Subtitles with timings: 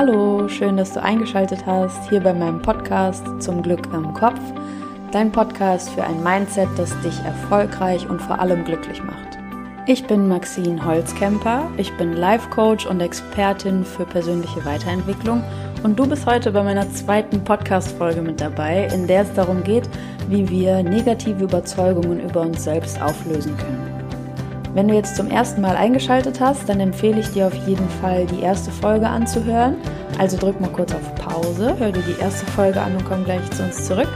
[0.00, 4.38] Hallo, schön, dass du eingeschaltet hast hier bei meinem Podcast Zum Glück im Kopf.
[5.10, 9.40] Dein Podcast für ein Mindset, das dich erfolgreich und vor allem glücklich macht.
[9.88, 15.42] Ich bin Maxine Holzkemper, ich bin Life Coach und Expertin für persönliche Weiterentwicklung
[15.82, 19.88] und du bist heute bei meiner zweiten Podcast-Folge mit dabei, in der es darum geht,
[20.28, 23.97] wie wir negative Überzeugungen über uns selbst auflösen können.
[24.78, 28.26] Wenn du jetzt zum ersten Mal eingeschaltet hast, dann empfehle ich dir auf jeden Fall
[28.26, 29.74] die erste Folge anzuhören.
[30.20, 33.42] Also drück mal kurz auf Pause, hör dir die erste Folge an und komm gleich
[33.50, 34.06] zu uns zurück.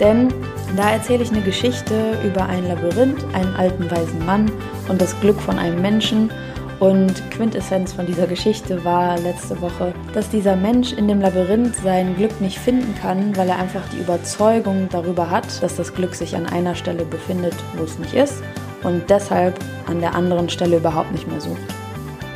[0.00, 0.32] Denn
[0.74, 4.50] da erzähle ich eine Geschichte über ein Labyrinth, einen alten weisen Mann
[4.88, 6.30] und das Glück von einem Menschen.
[6.78, 12.16] Und Quintessenz von dieser Geschichte war letzte Woche, dass dieser Mensch in dem Labyrinth sein
[12.16, 16.34] Glück nicht finden kann, weil er einfach die Überzeugung darüber hat, dass das Glück sich
[16.34, 18.42] an einer Stelle befindet, wo es nicht ist
[18.82, 21.60] und deshalb an der anderen Stelle überhaupt nicht mehr sucht.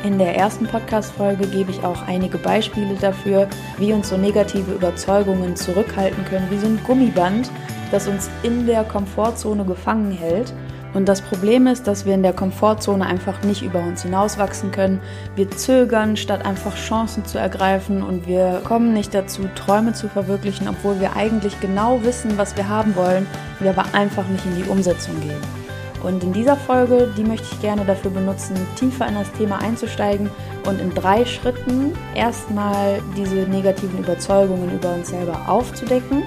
[0.05, 3.47] In der ersten Podcast-Folge gebe ich auch einige Beispiele dafür,
[3.79, 7.49] wie uns so negative Überzeugungen zurückhalten können, wie so ein Gummiband,
[7.89, 10.53] das uns in der Komfortzone gefangen hält.
[10.93, 15.01] Und das Problem ist, dass wir in der Komfortzone einfach nicht über uns hinauswachsen können.
[15.35, 20.67] Wir zögern, statt einfach Chancen zu ergreifen und wir kommen nicht dazu, Träume zu verwirklichen,
[20.69, 23.25] obwohl wir eigentlich genau wissen, was wir haben wollen,
[23.59, 25.64] wir aber einfach nicht in die Umsetzung gehen.
[26.05, 30.29] Und in dieser Folge, die möchte ich gerne dafür benutzen, tiefer in das Thema einzusteigen
[30.67, 36.21] und in drei Schritten erstmal diese negativen Überzeugungen über uns selber aufzudecken.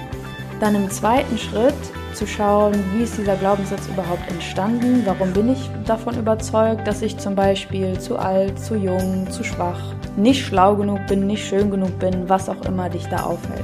[0.59, 1.73] Dann im zweiten Schritt
[2.13, 5.03] zu schauen, wie ist dieser Glaubenssatz überhaupt entstanden?
[5.05, 9.79] Warum bin ich davon überzeugt, dass ich zum Beispiel zu alt, zu jung, zu schwach,
[10.17, 13.63] nicht schlau genug bin, nicht schön genug bin, was auch immer dich da aufhält?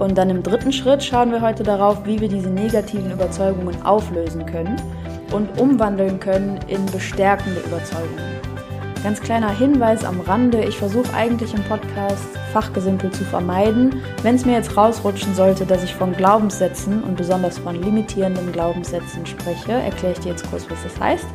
[0.00, 4.44] Und dann im dritten Schritt schauen wir heute darauf, wie wir diese negativen Überzeugungen auflösen
[4.44, 4.74] können
[5.34, 8.40] und umwandeln können in bestärkende Überzeugungen.
[9.02, 14.00] Ganz kleiner Hinweis am Rande, ich versuche eigentlich im Podcast Fachgesimpel zu vermeiden.
[14.22, 19.26] Wenn es mir jetzt rausrutschen sollte, dass ich von Glaubenssätzen und besonders von limitierenden Glaubenssätzen
[19.26, 21.26] spreche, erkläre ich dir jetzt kurz, was das heißt.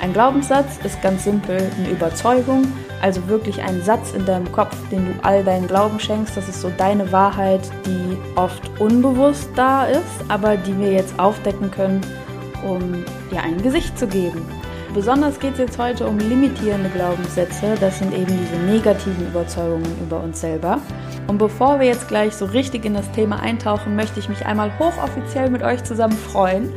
[0.00, 2.64] Ein Glaubenssatz ist ganz simpel eine Überzeugung,
[3.02, 6.36] also wirklich ein Satz in deinem Kopf, den du all deinen Glauben schenkst.
[6.36, 11.70] Das ist so deine Wahrheit, die oft unbewusst da ist, aber die wir jetzt aufdecken
[11.70, 12.00] können
[12.64, 14.46] um ihr ein Gesicht zu geben.
[14.94, 17.74] Besonders geht es jetzt heute um limitierende Glaubenssätze.
[17.78, 20.80] Das sind eben diese negativen Überzeugungen über uns selber.
[21.26, 24.72] Und bevor wir jetzt gleich so richtig in das Thema eintauchen, möchte ich mich einmal
[24.78, 26.72] hochoffiziell mit euch zusammen freuen.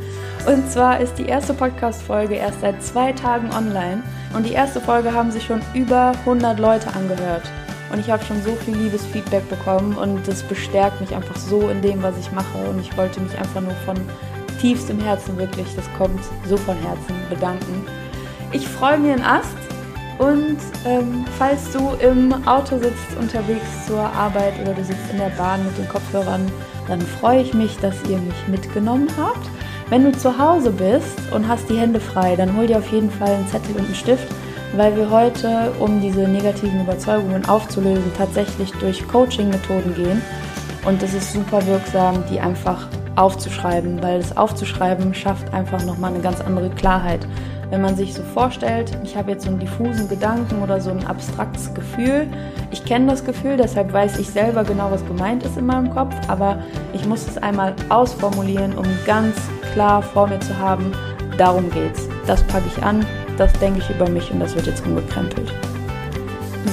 [0.46, 4.02] Und zwar ist die erste Podcast-Folge erst seit zwei Tagen online.
[4.34, 7.50] Und die erste Folge haben sich schon über 100 Leute angehört.
[7.92, 11.68] Und ich habe schon so viel liebes Feedback bekommen und das bestärkt mich einfach so
[11.68, 12.58] in dem, was ich mache.
[12.68, 13.96] Und ich wollte mich einfach nur von
[14.60, 17.86] tiefst im Herzen wirklich, das kommt so von Herzen, bedanken.
[18.52, 19.56] Ich freue mir einen Ast
[20.18, 25.30] und ähm, falls du im Auto sitzt, unterwegs zur Arbeit oder du sitzt in der
[25.30, 26.50] Bahn mit den Kopfhörern,
[26.88, 29.48] dann freue ich mich, dass ihr mich mitgenommen habt.
[29.88, 33.10] Wenn du zu Hause bist und hast die Hände frei, dann hol dir auf jeden
[33.10, 34.26] Fall einen Zettel und einen Stift,
[34.76, 40.22] weil wir heute, um diese negativen Überzeugungen aufzulösen, tatsächlich durch Coaching-Methoden gehen.
[40.84, 42.88] Und es ist super wirksam, die einfach
[43.20, 47.26] aufzuschreiben, weil das Aufzuschreiben schafft einfach nochmal eine ganz andere Klarheit.
[47.68, 51.06] Wenn man sich so vorstellt, ich habe jetzt so einen diffusen Gedanken oder so ein
[51.06, 52.26] abstraktes Gefühl.
[52.72, 56.14] Ich kenne das Gefühl, deshalb weiß ich selber genau, was gemeint ist in meinem Kopf,
[56.26, 56.58] aber
[56.92, 59.36] ich muss es einmal ausformulieren, um ganz
[59.72, 60.90] klar vor mir zu haben,
[61.38, 62.08] darum geht's.
[62.26, 65.52] Das packe ich an, das denke ich über mich und das wird jetzt umgekrempelt.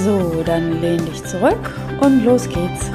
[0.03, 2.89] So, dann lehn dich zurück und los geht's.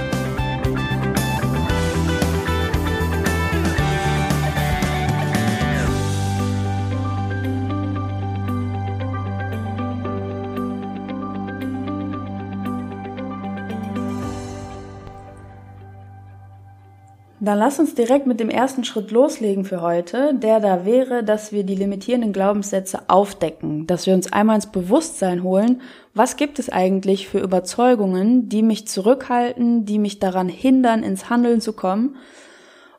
[17.44, 21.50] Dann lass uns direkt mit dem ersten Schritt loslegen für heute, der da wäre, dass
[21.50, 25.80] wir die limitierenden Glaubenssätze aufdecken, dass wir uns einmal ins Bewusstsein holen,
[26.14, 31.60] was gibt es eigentlich für Überzeugungen, die mich zurückhalten, die mich daran hindern, ins Handeln
[31.60, 32.14] zu kommen.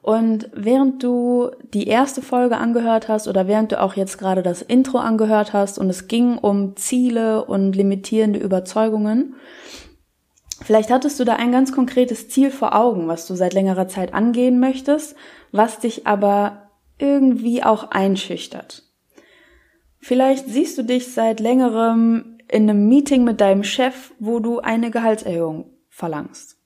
[0.01, 4.61] Und während du die erste Folge angehört hast oder während du auch jetzt gerade das
[4.61, 9.35] Intro angehört hast und es ging um Ziele und limitierende Überzeugungen,
[10.63, 14.13] Vielleicht hattest du da ein ganz konkretes Ziel vor Augen, was du seit längerer Zeit
[14.13, 15.15] angehen möchtest,
[15.51, 18.83] was dich aber irgendwie auch einschüchtert.
[19.99, 24.89] Vielleicht siehst du dich seit längerem in einem Meeting mit deinem Chef, wo du eine
[24.89, 26.57] Gehaltserhöhung verlangst.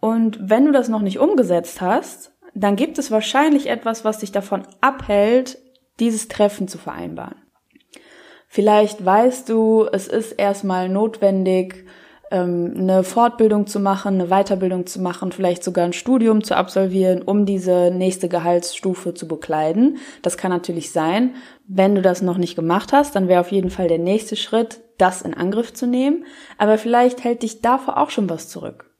[0.00, 4.30] Und wenn du das noch nicht umgesetzt hast, dann gibt es wahrscheinlich etwas, was dich
[4.32, 5.58] davon abhält,
[5.98, 7.36] dieses Treffen zu vereinbaren.
[8.48, 11.84] Vielleicht weißt du, es ist erstmal notwendig,
[12.34, 17.22] ähm, eine Fortbildung zu machen, eine Weiterbildung zu machen, vielleicht sogar ein Studium zu absolvieren,
[17.22, 19.98] um diese nächste Gehaltsstufe zu bekleiden.
[20.22, 21.36] Das kann natürlich sein.
[21.68, 24.80] Wenn du das noch nicht gemacht hast, dann wäre auf jeden Fall der nächste Schritt,
[24.98, 26.24] das in Angriff zu nehmen.
[26.58, 28.90] Aber vielleicht hält dich davor auch schon was zurück.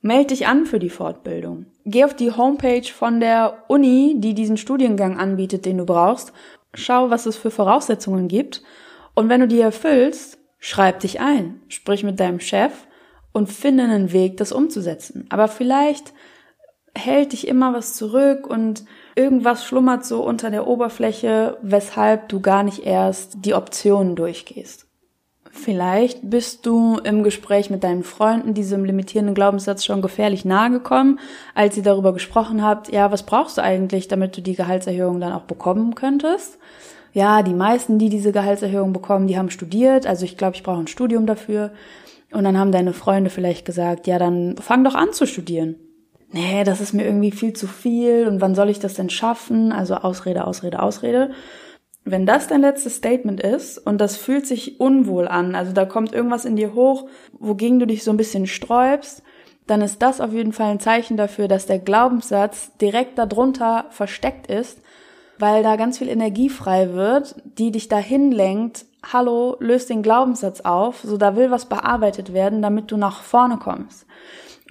[0.00, 1.66] Meld dich an für die Fortbildung.
[1.84, 6.32] Geh auf die Homepage von der Uni, die diesen Studiengang anbietet, den du brauchst.
[6.74, 8.62] Schau, was es für Voraussetzungen gibt.
[9.14, 12.72] Und wenn du die erfüllst, Schreib dich ein, sprich mit deinem Chef
[13.34, 15.26] und finde einen Weg, das umzusetzen.
[15.28, 16.14] Aber vielleicht
[16.94, 22.62] hält dich immer was zurück und irgendwas schlummert so unter der Oberfläche, weshalb du gar
[22.62, 24.86] nicht erst die Optionen durchgehst.
[25.50, 31.20] Vielleicht bist du im Gespräch mit deinen Freunden diesem limitierenden Glaubenssatz schon gefährlich nahe gekommen,
[31.54, 35.34] als ihr darüber gesprochen habt, ja, was brauchst du eigentlich, damit du die Gehaltserhöhung dann
[35.34, 36.58] auch bekommen könntest?
[37.14, 40.80] Ja, die meisten, die diese Gehaltserhöhung bekommen, die haben studiert, also ich glaube, ich brauche
[40.80, 41.72] ein Studium dafür.
[42.32, 45.76] Und dann haben deine Freunde vielleicht gesagt, ja, dann fang doch an zu studieren.
[46.32, 49.70] Nee, das ist mir irgendwie viel zu viel und wann soll ich das denn schaffen?
[49.70, 51.30] Also Ausrede, Ausrede, Ausrede.
[52.04, 56.12] Wenn das dein letztes Statement ist und das fühlt sich unwohl an, also da kommt
[56.12, 57.08] irgendwas in dir hoch,
[57.38, 59.22] wogegen du dich so ein bisschen sträubst,
[59.68, 64.48] dann ist das auf jeden Fall ein Zeichen dafür, dass der Glaubenssatz direkt darunter versteckt
[64.48, 64.80] ist
[65.44, 70.62] weil da ganz viel Energie frei wird, die dich dahin lenkt, hallo, löst den Glaubenssatz
[70.62, 74.06] auf, so da will was bearbeitet werden, damit du nach vorne kommst.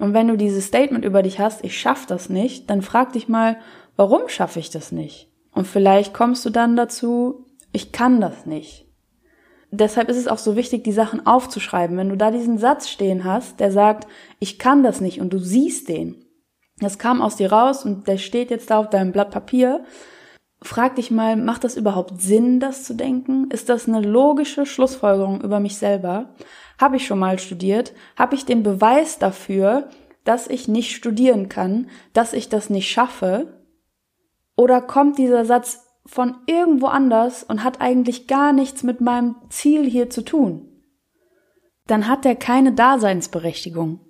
[0.00, 3.28] Und wenn du dieses Statement über dich hast, ich schaff das nicht, dann frag dich
[3.28, 3.56] mal,
[3.94, 5.30] warum schaffe ich das nicht?
[5.52, 8.88] Und vielleicht kommst du dann dazu, ich kann das nicht.
[9.70, 11.96] Deshalb ist es auch so wichtig, die Sachen aufzuschreiben.
[11.96, 14.08] Wenn du da diesen Satz stehen hast, der sagt,
[14.40, 16.24] ich kann das nicht und du siehst den.
[16.80, 19.84] Das kam aus dir raus und der steht jetzt da auf deinem Blatt Papier,
[20.66, 23.50] frag dich mal, macht das überhaupt Sinn, das zu denken?
[23.50, 26.34] Ist das eine logische Schlussfolgerung über mich selber?
[26.80, 27.92] Habe ich schon mal studiert?
[28.16, 29.88] Habe ich den Beweis dafür,
[30.24, 33.60] dass ich nicht studieren kann, dass ich das nicht schaffe?
[34.56, 39.88] Oder kommt dieser Satz von irgendwo anders und hat eigentlich gar nichts mit meinem Ziel
[39.88, 40.68] hier zu tun?
[41.86, 44.00] Dann hat er keine Daseinsberechtigung.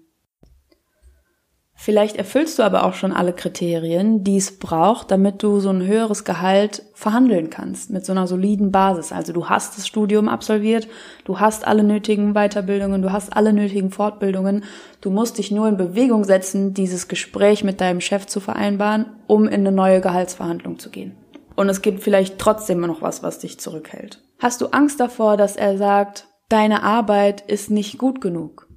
[1.76, 5.84] Vielleicht erfüllst du aber auch schon alle Kriterien, die es braucht, damit du so ein
[5.84, 9.12] höheres Gehalt verhandeln kannst, mit so einer soliden Basis.
[9.12, 10.88] Also du hast das Studium absolviert,
[11.24, 14.64] du hast alle nötigen Weiterbildungen, du hast alle nötigen Fortbildungen.
[15.00, 19.46] Du musst dich nur in Bewegung setzen, dieses Gespräch mit deinem Chef zu vereinbaren, um
[19.46, 21.16] in eine neue Gehaltsverhandlung zu gehen.
[21.56, 24.22] Und es gibt vielleicht trotzdem noch was, was dich zurückhält.
[24.38, 28.68] Hast du Angst davor, dass er sagt, deine Arbeit ist nicht gut genug?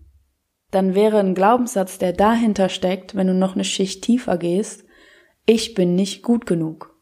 [0.71, 4.83] Dann wäre ein Glaubenssatz, der dahinter steckt, wenn du noch eine Schicht tiefer gehst,
[5.45, 6.93] ich bin nicht gut genug.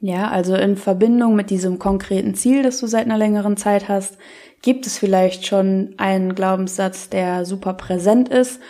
[0.00, 4.18] Ja, also in Verbindung mit diesem konkreten Ziel, das du seit einer längeren Zeit hast,
[4.60, 8.60] gibt es vielleicht schon einen Glaubenssatz, der super präsent ist,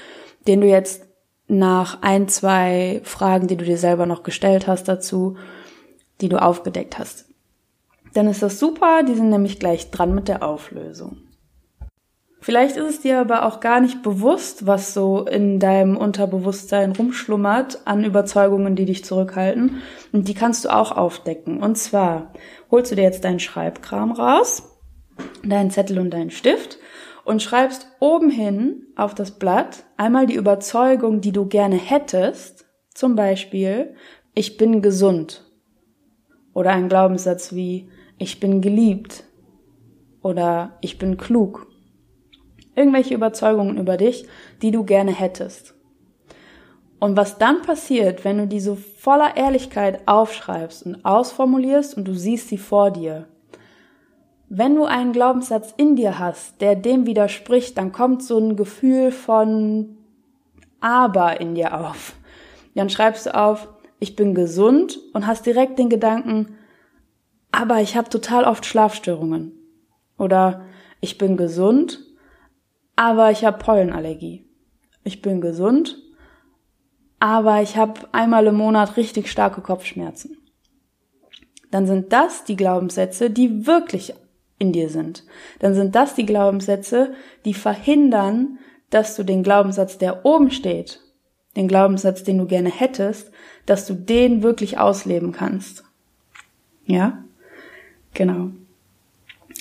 [0.47, 1.07] den du jetzt
[1.49, 5.37] nach ein, zwei Fragen, die du dir selber noch gestellt hast dazu,
[6.21, 7.27] die du aufgedeckt hast.
[8.13, 11.17] Dann ist das super, die sind nämlich gleich dran mit der Auflösung.
[12.43, 17.83] Vielleicht ist es dir aber auch gar nicht bewusst, was so in deinem Unterbewusstsein rumschlummert
[17.85, 19.81] an Überzeugungen, die dich zurückhalten.
[20.11, 21.63] Und die kannst du auch aufdecken.
[21.63, 22.33] Und zwar
[22.69, 24.77] holst du dir jetzt deinen Schreibkram raus,
[25.45, 26.79] deinen Zettel und deinen Stift
[27.25, 32.67] und schreibst oben hin auf das Blatt einmal die Überzeugung, die du gerne hättest.
[32.93, 33.95] Zum Beispiel,
[34.35, 35.49] ich bin gesund.
[36.55, 39.23] Oder ein Glaubenssatz wie, ich bin geliebt.
[40.23, 41.72] Oder ich bin klug
[42.75, 44.27] Irgendwelche Überzeugungen über dich,
[44.63, 45.75] die du gerne hättest.
[46.99, 52.15] Und was dann passiert, wenn du die so voller Ehrlichkeit aufschreibst und ausformulierst und du
[52.15, 53.27] siehst sie vor dir.
[54.49, 59.11] Wenn du einen Glaubenssatz in dir hast, der dem widerspricht, dann kommt so ein Gefühl
[59.11, 59.97] von
[60.81, 62.15] aber in dir auf.
[62.75, 66.59] Dann schreibst du auf, ich bin gesund und hast direkt den Gedanken,
[67.51, 69.53] aber ich habe total oft Schlafstörungen.
[70.19, 70.63] Oder
[71.01, 72.01] ich bin gesund
[73.03, 74.45] aber ich habe Pollenallergie.
[75.03, 76.01] Ich bin gesund,
[77.19, 80.37] aber ich habe einmal im Monat richtig starke Kopfschmerzen.
[81.73, 84.15] Dann sind das die Glaubenssätze, die wirklich
[84.61, 85.25] in dir sind.
[85.59, 87.13] Dann sind das die Glaubenssätze,
[87.45, 91.01] die verhindern, dass du den Glaubenssatz, der oben steht,
[91.57, 93.33] den Glaubenssatz, den du gerne hättest,
[93.67, 95.83] dass du den wirklich ausleben kannst.
[96.87, 97.25] Ja?
[98.15, 98.51] Genau.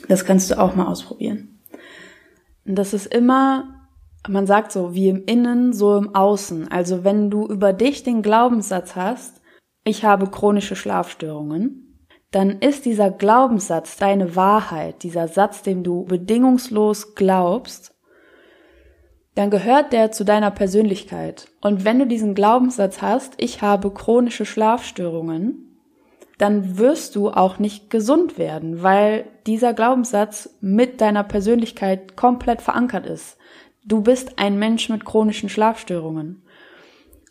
[0.08, 1.51] Das kannst du auch mal ausprobieren.
[2.66, 3.88] Das ist immer,
[4.28, 6.72] man sagt so, wie im Innen, so im Außen.
[6.72, 9.42] Also wenn du über dich den Glaubenssatz hast,
[9.84, 11.88] ich habe chronische Schlafstörungen,
[12.32, 17.94] dann ist dieser Glaubenssatz deine Wahrheit, dieser Satz, dem du bedingungslos glaubst.
[19.36, 21.48] dann gehört der zu deiner Persönlichkeit.
[21.62, 25.71] Und wenn du diesen Glaubenssatz hast, ich habe chronische Schlafstörungen,
[26.42, 33.06] dann wirst du auch nicht gesund werden, weil dieser Glaubenssatz mit deiner Persönlichkeit komplett verankert
[33.06, 33.38] ist.
[33.86, 36.42] Du bist ein Mensch mit chronischen Schlafstörungen.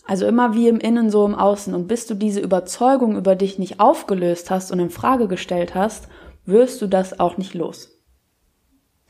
[0.06, 1.74] Also immer wie im Innen, so im Außen.
[1.74, 6.06] Und bis du diese Überzeugung über dich nicht aufgelöst hast und in Frage gestellt hast,
[6.44, 8.00] wirst du das auch nicht los.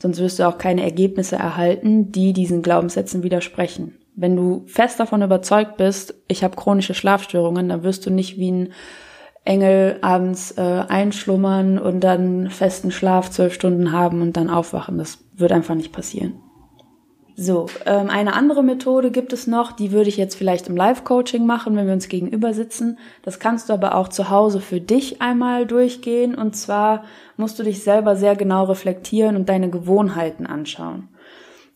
[0.01, 3.99] Sonst wirst du auch keine Ergebnisse erhalten, die diesen Glaubenssätzen widersprechen.
[4.15, 8.51] Wenn du fest davon überzeugt bist, ich habe chronische Schlafstörungen, dann wirst du nicht wie
[8.51, 8.73] ein
[9.43, 14.97] Engel abends äh, einschlummern und dann festen Schlaf zwölf Stunden haben und dann aufwachen.
[14.97, 16.33] Das wird einfach nicht passieren.
[17.35, 21.45] So, ähm, eine andere Methode gibt es noch, die würde ich jetzt vielleicht im Live-Coaching
[21.45, 22.99] machen, wenn wir uns gegenüber sitzen.
[23.23, 26.35] Das kannst du aber auch zu Hause für dich einmal durchgehen.
[26.35, 27.03] Und zwar
[27.37, 31.07] musst du dich selber sehr genau reflektieren und deine Gewohnheiten anschauen.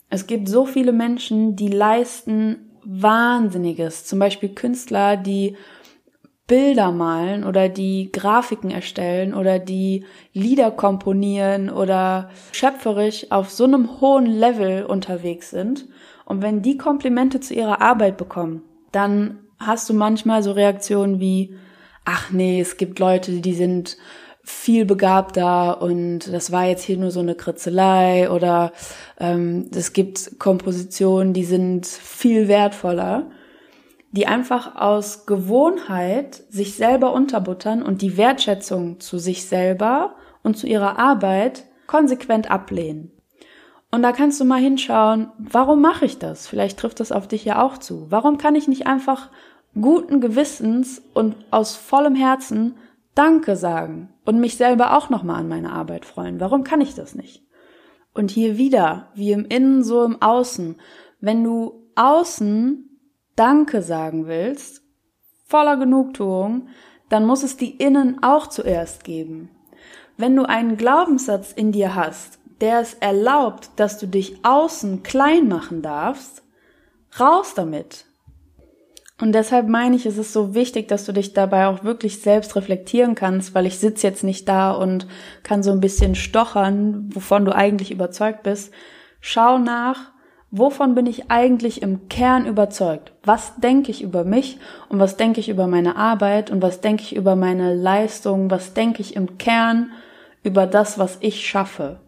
[0.08, 4.04] Es gibt so viele Menschen, die leisten Wahnsinniges.
[4.04, 5.56] Zum Beispiel Künstler, die
[6.46, 14.00] Bilder malen oder die Grafiken erstellen oder die Lieder komponieren oder schöpferisch auf so einem
[14.00, 15.86] hohen Level unterwegs sind.
[16.24, 18.62] Und wenn die Komplimente zu ihrer Arbeit bekommen,
[18.92, 21.56] dann hast du manchmal so Reaktionen wie,
[22.04, 23.96] ach nee, es gibt Leute, die sind
[24.44, 28.72] viel begabter und das war jetzt hier nur so eine Kritzelei oder
[29.18, 33.28] ähm, es gibt Kompositionen, die sind viel wertvoller
[34.16, 40.66] die einfach aus Gewohnheit sich selber unterbuttern und die Wertschätzung zu sich selber und zu
[40.66, 43.12] ihrer Arbeit konsequent ablehnen.
[43.90, 46.46] Und da kannst du mal hinschauen, warum mache ich das?
[46.46, 48.10] Vielleicht trifft das auf dich ja auch zu.
[48.10, 49.30] Warum kann ich nicht einfach
[49.78, 52.76] guten Gewissens und aus vollem Herzen
[53.14, 56.40] Danke sagen und mich selber auch nochmal an meine Arbeit freuen?
[56.40, 57.42] Warum kann ich das nicht?
[58.14, 60.76] Und hier wieder, wie im Innen, so im Außen.
[61.20, 62.95] Wenn du außen
[63.36, 64.82] Danke sagen willst,
[65.46, 66.68] voller Genugtuung,
[67.10, 69.50] dann muss es die innen auch zuerst geben.
[70.16, 75.48] Wenn du einen Glaubenssatz in dir hast, der es erlaubt, dass du dich außen klein
[75.48, 76.42] machen darfst,
[77.20, 78.06] raus damit.
[79.20, 82.54] Und deshalb meine ich, es ist so wichtig, dass du dich dabei auch wirklich selbst
[82.54, 85.06] reflektieren kannst, weil ich sitze jetzt nicht da und
[85.42, 88.72] kann so ein bisschen stochern, wovon du eigentlich überzeugt bist.
[89.20, 90.12] Schau nach,
[90.50, 93.12] wovon bin ich eigentlich im Kern überzeugt?
[93.24, 97.02] Was denke ich über mich und was denke ich über meine Arbeit und was denke
[97.02, 98.50] ich über meine Leistung?
[98.50, 99.92] Was denke ich im Kern
[100.42, 102.00] über das, was ich schaffe?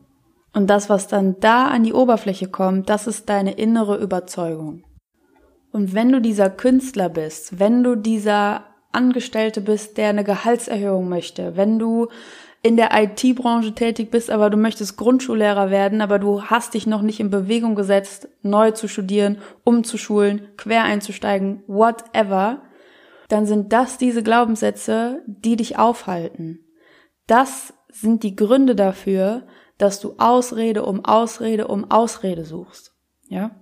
[0.55, 4.85] Und das, was dann da an die Oberfläche kommt, das ist deine innere Überzeugung.
[5.71, 11.57] Und wenn du dieser Künstler bist, wenn du dieser Angestellte bist, der eine Gehaltserhöhung möchte,
[11.57, 12.09] wenn du
[12.63, 17.03] in der IT-Branche tätig bist, aber du möchtest Grundschullehrer werden, aber du hast dich noch
[17.03, 22.63] nicht in Bewegung gesetzt, neu zu studieren, umzuschulen, quer einzusteigen, whatever,
[23.29, 26.61] dann sind das diese Glaubenssätze, die dich aufhalten.
[27.27, 29.47] Das sind die Gründe dafür,
[29.77, 32.95] dass du Ausrede um Ausrede um Ausrede suchst.
[33.29, 33.53] Ja?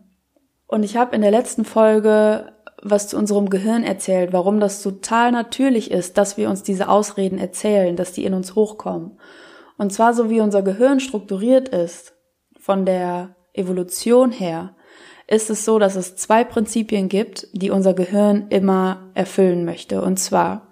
[0.67, 5.33] Und ich habe in der letzten Folge was zu unserem Gehirn erzählt, warum das total
[5.33, 9.19] natürlich ist, dass wir uns diese Ausreden erzählen, dass die in uns hochkommen.
[9.79, 12.15] Und zwar so wie unser Gehirn strukturiert ist,
[12.59, 14.75] von der Evolution her,
[15.29, 20.03] ist es so, dass es zwei Prinzipien gibt, die unser Gehirn immer erfüllen möchte.
[20.03, 20.69] Und zwar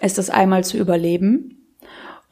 [0.00, 1.62] ist es einmal zu überleben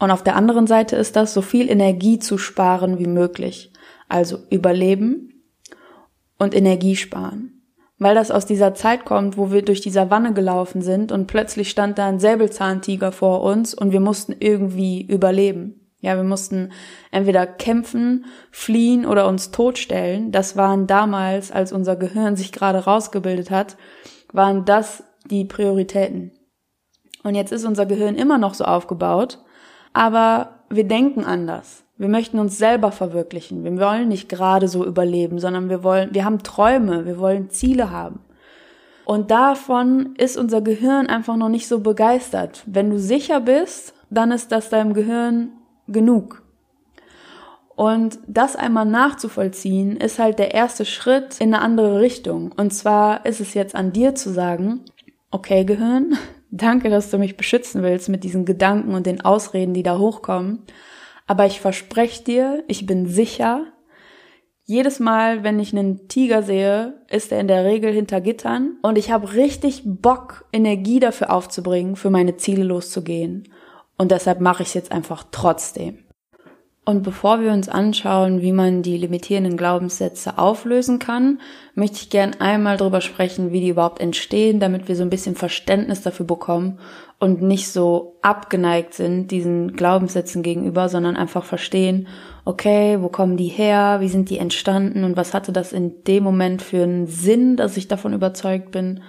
[0.00, 3.70] und auf der anderen Seite ist das, so viel Energie zu sparen wie möglich.
[4.08, 5.44] Also überleben
[6.38, 7.59] und Energie sparen
[8.00, 11.70] weil das aus dieser Zeit kommt, wo wir durch die Savanne gelaufen sind und plötzlich
[11.70, 15.76] stand da ein Säbelzahntiger vor uns und wir mussten irgendwie überleben.
[16.00, 16.72] Ja, wir mussten
[17.10, 20.32] entweder kämpfen, fliehen oder uns totstellen.
[20.32, 23.76] Das waren damals, als unser Gehirn sich gerade rausgebildet hat,
[24.32, 26.32] waren das die Prioritäten.
[27.22, 29.40] Und jetzt ist unser Gehirn immer noch so aufgebaut,
[29.92, 31.84] aber wir denken anders.
[32.00, 33.62] Wir möchten uns selber verwirklichen.
[33.62, 37.90] Wir wollen nicht gerade so überleben, sondern wir wollen, wir haben Träume, wir wollen Ziele
[37.90, 38.20] haben.
[39.04, 42.62] Und davon ist unser Gehirn einfach noch nicht so begeistert.
[42.64, 45.50] Wenn du sicher bist, dann ist das deinem Gehirn
[45.88, 46.42] genug.
[47.76, 52.52] Und das einmal nachzuvollziehen, ist halt der erste Schritt in eine andere Richtung.
[52.56, 54.86] Und zwar ist es jetzt an dir zu sagen,
[55.30, 56.16] okay Gehirn,
[56.50, 60.62] danke, dass du mich beschützen willst mit diesen Gedanken und den Ausreden, die da hochkommen.
[61.30, 63.66] Aber ich verspreche dir, ich bin sicher,
[64.64, 68.98] jedes Mal, wenn ich einen Tiger sehe, ist er in der Regel hinter Gittern und
[68.98, 73.48] ich habe richtig Bock, Energie dafür aufzubringen, für meine Ziele loszugehen.
[73.96, 76.02] Und deshalb mache ich es jetzt einfach trotzdem.
[76.84, 81.40] Und bevor wir uns anschauen, wie man die limitierenden Glaubenssätze auflösen kann,
[81.74, 85.36] möchte ich gern einmal darüber sprechen, wie die überhaupt entstehen, damit wir so ein bisschen
[85.36, 86.78] Verständnis dafür bekommen
[87.18, 92.08] und nicht so abgeneigt sind diesen Glaubenssätzen gegenüber, sondern einfach verstehen,
[92.46, 96.24] okay, wo kommen die her, wie sind die entstanden und was hatte das in dem
[96.24, 99.02] Moment für einen Sinn, dass ich davon überzeugt bin.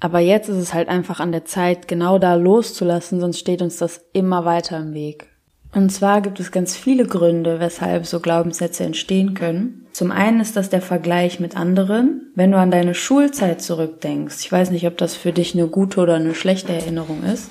[0.00, 3.76] Aber jetzt ist es halt einfach an der Zeit, genau da loszulassen, sonst steht uns
[3.76, 5.37] das immer weiter im Weg.
[5.74, 9.86] Und zwar gibt es ganz viele Gründe, weshalb so Glaubenssätze entstehen können.
[9.92, 12.32] Zum einen ist das der Vergleich mit anderen.
[12.34, 16.00] Wenn du an deine Schulzeit zurückdenkst, ich weiß nicht, ob das für dich eine gute
[16.00, 17.50] oder eine schlechte Erinnerung ist,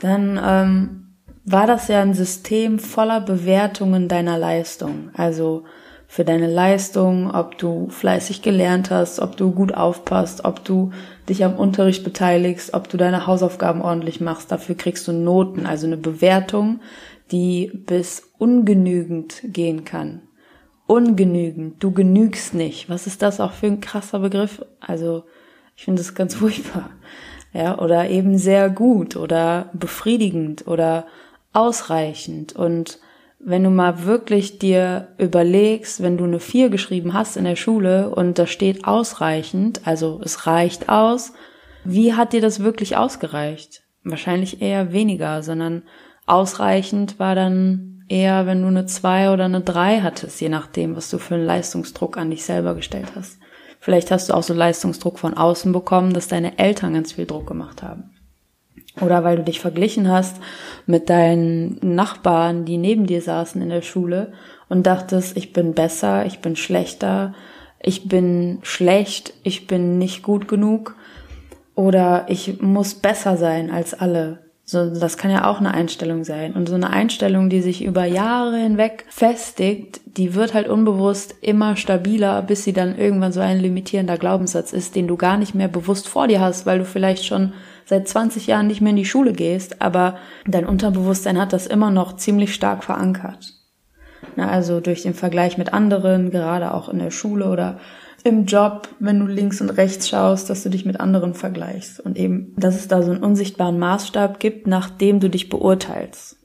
[0.00, 1.08] dann ähm,
[1.44, 5.10] war das ja ein System voller Bewertungen deiner Leistung.
[5.14, 5.64] Also
[6.10, 10.90] für deine Leistung, ob du fleißig gelernt hast, ob du gut aufpasst, ob du
[11.28, 14.50] dich am Unterricht beteiligst, ob du deine Hausaufgaben ordentlich machst.
[14.50, 16.80] Dafür kriegst du Noten, also eine Bewertung,
[17.30, 20.22] die bis ungenügend gehen kann.
[20.86, 21.82] Ungenügend.
[21.82, 22.88] Du genügst nicht.
[22.88, 24.64] Was ist das auch für ein krasser Begriff?
[24.80, 25.24] Also,
[25.76, 26.90] ich finde das ganz furchtbar.
[27.52, 31.06] Ja, oder eben sehr gut oder befriedigend oder
[31.52, 32.98] ausreichend und
[33.40, 38.10] wenn du mal wirklich dir überlegst, wenn du eine 4 geschrieben hast in der Schule
[38.10, 41.32] und da steht ausreichend, also es reicht aus,
[41.84, 43.82] wie hat dir das wirklich ausgereicht?
[44.02, 45.84] Wahrscheinlich eher weniger, sondern
[46.28, 51.10] ausreichend war dann eher, wenn du eine 2 oder eine 3 hattest, je nachdem, was
[51.10, 53.38] du für einen Leistungsdruck an dich selber gestellt hast.
[53.80, 57.46] Vielleicht hast du auch so Leistungsdruck von außen bekommen, dass deine Eltern ganz viel Druck
[57.46, 58.10] gemacht haben.
[59.00, 60.36] Oder weil du dich verglichen hast
[60.86, 64.32] mit deinen Nachbarn, die neben dir saßen in der Schule
[64.68, 67.34] und dachtest, ich bin besser, ich bin schlechter,
[67.80, 70.96] ich bin schlecht, ich bin nicht gut genug
[71.76, 74.47] oder ich muss besser sein als alle.
[74.70, 76.52] So, das kann ja auch eine Einstellung sein.
[76.52, 81.74] Und so eine Einstellung, die sich über Jahre hinweg festigt, die wird halt unbewusst immer
[81.74, 85.68] stabiler, bis sie dann irgendwann so ein limitierender Glaubenssatz ist, den du gar nicht mehr
[85.68, 87.54] bewusst vor dir hast, weil du vielleicht schon
[87.86, 91.90] seit 20 Jahren nicht mehr in die Schule gehst, aber dein Unterbewusstsein hat das immer
[91.90, 93.54] noch ziemlich stark verankert.
[94.36, 97.78] Na, also durch den Vergleich mit anderen, gerade auch in der Schule oder
[98.28, 102.16] im Job, wenn du links und rechts schaust, dass du dich mit anderen vergleichst und
[102.16, 106.36] eben, dass es da so einen unsichtbaren Maßstab gibt, nach dem du dich beurteilst.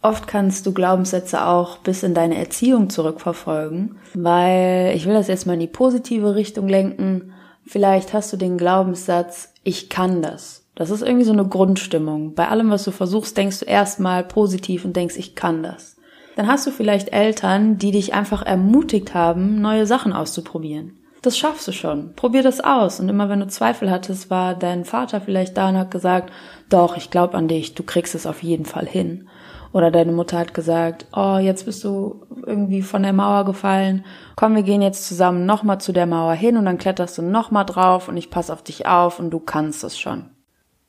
[0.00, 5.46] Oft kannst du Glaubenssätze auch bis in deine Erziehung zurückverfolgen, weil ich will das jetzt
[5.46, 7.32] mal in die positive Richtung lenken.
[7.66, 10.64] Vielleicht hast du den Glaubenssatz, ich kann das.
[10.76, 12.34] Das ist irgendwie so eine Grundstimmung.
[12.34, 15.96] Bei allem, was du versuchst, denkst du erstmal positiv und denkst, ich kann das.
[16.36, 20.92] Dann hast du vielleicht Eltern, die dich einfach ermutigt haben, neue Sachen auszuprobieren.
[21.22, 22.14] Das schaffst du schon.
[22.14, 23.00] Probier das aus.
[23.00, 26.32] Und immer wenn du Zweifel hattest, war dein Vater vielleicht da und hat gesagt,
[26.68, 29.28] doch, ich glaube an dich, du kriegst es auf jeden Fall hin.
[29.72, 34.04] Oder deine Mutter hat gesagt, oh, jetzt bist du irgendwie von der Mauer gefallen.
[34.34, 37.66] Komm, wir gehen jetzt zusammen nochmal zu der Mauer hin und dann kletterst du nochmal
[37.66, 40.30] drauf und ich pass auf dich auf und du kannst es schon.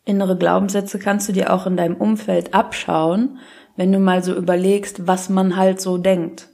[0.05, 3.39] Innere Glaubenssätze kannst du dir auch in deinem Umfeld abschauen,
[3.75, 6.49] wenn du mal so überlegst, was man halt so denkt.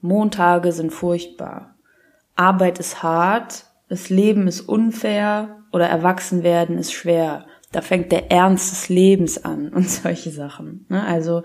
[0.00, 1.77] Montage sind furchtbar.
[2.38, 7.46] Arbeit ist hart, das Leben ist unfair oder Erwachsenwerden ist schwer.
[7.72, 10.86] Da fängt der Ernst des Lebens an und solche Sachen.
[10.88, 11.04] Ne?
[11.04, 11.42] Also,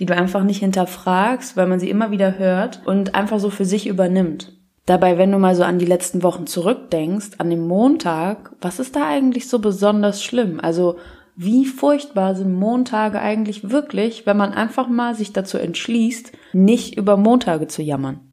[0.00, 3.64] die du einfach nicht hinterfragst, weil man sie immer wieder hört und einfach so für
[3.64, 4.58] sich übernimmt.
[4.84, 8.96] Dabei, wenn du mal so an die letzten Wochen zurückdenkst, an dem Montag, was ist
[8.96, 10.58] da eigentlich so besonders schlimm?
[10.60, 10.96] Also,
[11.36, 17.16] wie furchtbar sind Montage eigentlich wirklich, wenn man einfach mal sich dazu entschließt, nicht über
[17.16, 18.31] Montage zu jammern?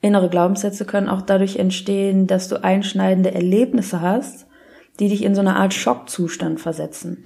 [0.00, 4.46] Innere Glaubenssätze können auch dadurch entstehen, dass du einschneidende Erlebnisse hast,
[5.00, 7.24] die dich in so eine Art Schockzustand versetzen.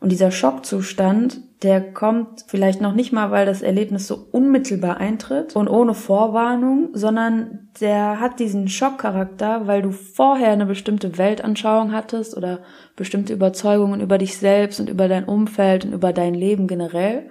[0.00, 5.56] Und dieser Schockzustand, der kommt vielleicht noch nicht mal, weil das Erlebnis so unmittelbar eintritt
[5.56, 12.36] und ohne Vorwarnung, sondern der hat diesen Schockcharakter, weil du vorher eine bestimmte Weltanschauung hattest
[12.36, 12.60] oder
[12.94, 17.30] bestimmte Überzeugungen über dich selbst und über dein Umfeld und über dein Leben generell.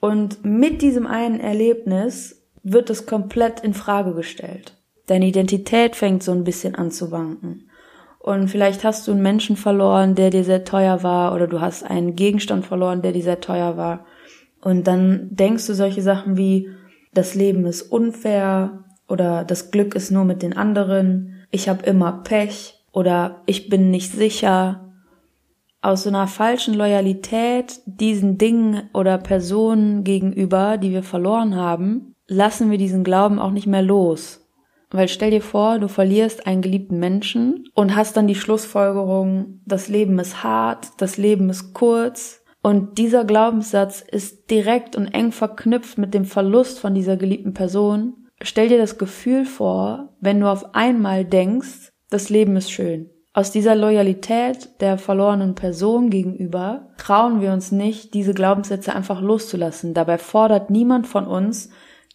[0.00, 4.74] Und mit diesem einen Erlebnis wird es komplett in Frage gestellt.
[5.06, 7.70] Deine Identität fängt so ein bisschen an zu wanken.
[8.18, 11.84] Und vielleicht hast du einen Menschen verloren, der dir sehr teuer war, oder du hast
[11.84, 14.04] einen Gegenstand verloren, der dir sehr teuer war.
[14.60, 16.68] Und dann denkst du solche Sachen wie,
[17.14, 22.24] das Leben ist unfair oder das Glück ist nur mit den anderen, ich habe immer
[22.24, 24.92] Pech oder ich bin nicht sicher.
[25.80, 32.70] Aus so einer falschen Loyalität diesen Dingen oder Personen gegenüber, die wir verloren haben, lassen
[32.70, 34.42] wir diesen Glauben auch nicht mehr los.
[34.90, 39.88] Weil stell dir vor, du verlierst einen geliebten Menschen und hast dann die Schlussfolgerung, das
[39.88, 45.98] Leben ist hart, das Leben ist kurz Und dieser Glaubenssatz ist direkt und eng verknüpft
[45.98, 48.26] mit dem Verlust von dieser geliebten Person.
[48.42, 53.10] Stell dir das Gefühl vor, wenn du auf einmal denkst, das Leben ist schön.
[53.32, 59.94] Aus dieser Loyalität der verlorenen Person gegenüber trauen wir uns nicht, diese Glaubenssätze einfach loszulassen.
[59.94, 61.70] Dabei fordert niemand von uns,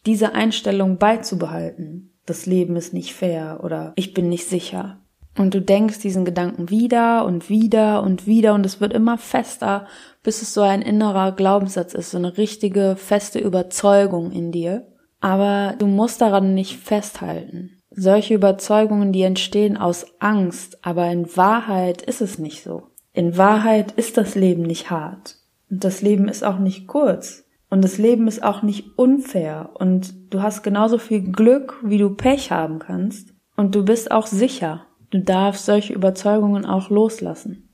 [0.06, 2.14] diese Einstellung beizubehalten.
[2.26, 5.00] Das Leben ist nicht fair oder ich bin nicht sicher.
[5.38, 9.88] Und du denkst diesen Gedanken wieder und wieder und wieder und es wird immer fester,
[10.24, 14.88] bis es so ein innerer Glaubenssatz ist, so eine richtige feste Überzeugung in dir.
[15.22, 17.82] Aber du musst daran nicht festhalten.
[17.92, 22.84] Solche Überzeugungen, die entstehen aus Angst, aber in Wahrheit ist es nicht so.
[23.14, 25.36] In Wahrheit ist das Leben nicht hart.
[25.70, 27.46] Und das Leben ist auch nicht kurz.
[27.72, 29.72] Und das Leben ist auch nicht unfair.
[29.74, 33.34] Und du hast genauso viel Glück, wie du Pech haben kannst.
[33.56, 34.86] Und du bist auch sicher.
[35.10, 37.70] Du darfst solche Überzeugungen auch loslassen.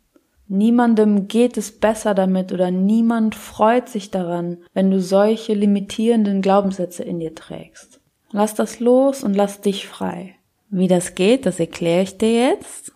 [0.48, 7.04] Niemandem geht es besser damit oder niemand freut sich daran, wenn du solche limitierenden Glaubenssätze
[7.04, 8.00] in dir trägst.
[8.32, 10.36] Lass das los und lass dich frei.
[10.70, 12.94] Wie das geht, das erkläre ich dir jetzt.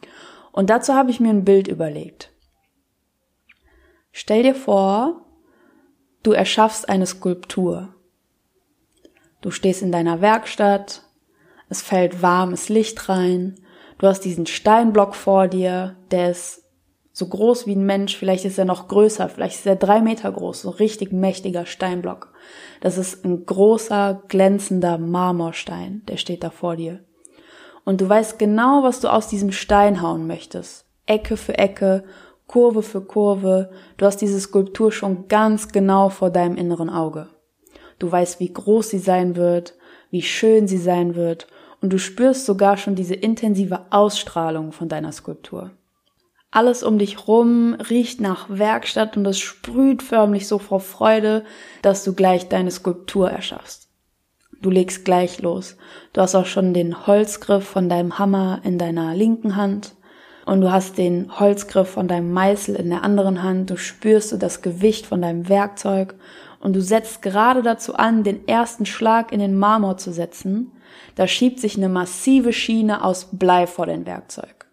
[0.52, 2.32] Und dazu habe ich mir ein Bild überlegt.
[4.12, 5.21] Stell dir vor,
[6.24, 7.90] du erschaffst eine Skulptur.
[9.42, 11.04] Du stehst in deiner Werkstatt,
[11.70, 13.56] es fällt warmes Licht rein,
[13.98, 16.64] du hast diesen Steinblock vor dir, der ist
[17.14, 20.32] so groß wie ein Mensch, vielleicht ist er noch größer, vielleicht ist er drei Meter
[20.32, 22.34] groß, so richtig mächtiger Steinblock.
[22.80, 27.04] Das ist ein großer, glänzender Marmorstein, der steht da vor dir.
[27.84, 30.86] Und du weißt genau, was du aus diesem Stein hauen möchtest.
[31.06, 32.04] Ecke für Ecke,
[32.52, 33.70] Kurve für Kurve.
[33.96, 37.30] Du hast diese Skulptur schon ganz genau vor deinem inneren Auge.
[37.98, 39.76] Du weißt, wie groß sie sein wird,
[40.10, 41.48] wie schön sie sein wird,
[41.82, 45.72] und du spürst sogar schon diese intensive Ausstrahlung von deiner Skulptur.
[46.52, 51.46] Alles um dich rum riecht nach Werkstatt und es sprüht förmlich so vor Freude,
[51.82, 53.88] dass du gleich deine Skulptur erschaffst.
[54.62, 55.78] Du legst gleich los.
[56.12, 59.96] Du hast auch schon den Holzgriff von deinem Hammer in deiner linken Hand
[60.52, 63.70] und du hast den Holzgriff von deinem Meißel in der anderen Hand.
[63.70, 66.14] Du spürst du das Gewicht von deinem Werkzeug
[66.60, 70.74] und du setzt gerade dazu an, den ersten Schlag in den Marmor zu setzen.
[71.16, 74.66] Da schiebt sich eine massive Schiene aus Blei vor dein Werkzeug.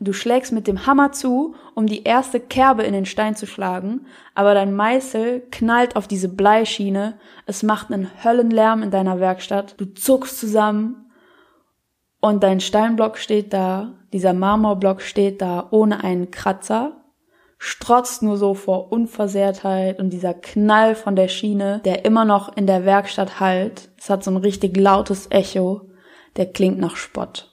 [0.00, 4.04] Du schlägst mit dem Hammer zu, um die erste Kerbe in den Stein zu schlagen,
[4.34, 7.14] aber dein Meißel knallt auf diese Bleischiene,
[7.46, 11.07] es macht einen Höllenlärm in deiner Werkstatt, du zuckst zusammen
[12.20, 17.04] und dein Steinblock steht da, dieser Marmorblock steht da ohne einen Kratzer,
[17.58, 22.66] strotzt nur so vor Unversehrtheit und dieser Knall von der Schiene, der immer noch in
[22.66, 25.82] der Werkstatt hallt, es hat so ein richtig lautes Echo,
[26.36, 27.50] der klingt nach Spott.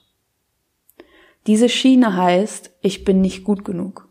[1.46, 4.08] Diese Schiene heißt, ich bin nicht gut genug.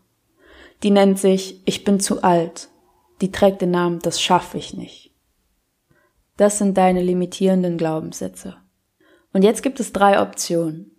[0.82, 2.68] Die nennt sich, ich bin zu alt.
[3.20, 5.14] Die trägt den Namen, das schaffe ich nicht.
[6.36, 8.56] Das sind deine limitierenden Glaubenssätze.
[9.36, 10.92] Und jetzt gibt es drei Optionen.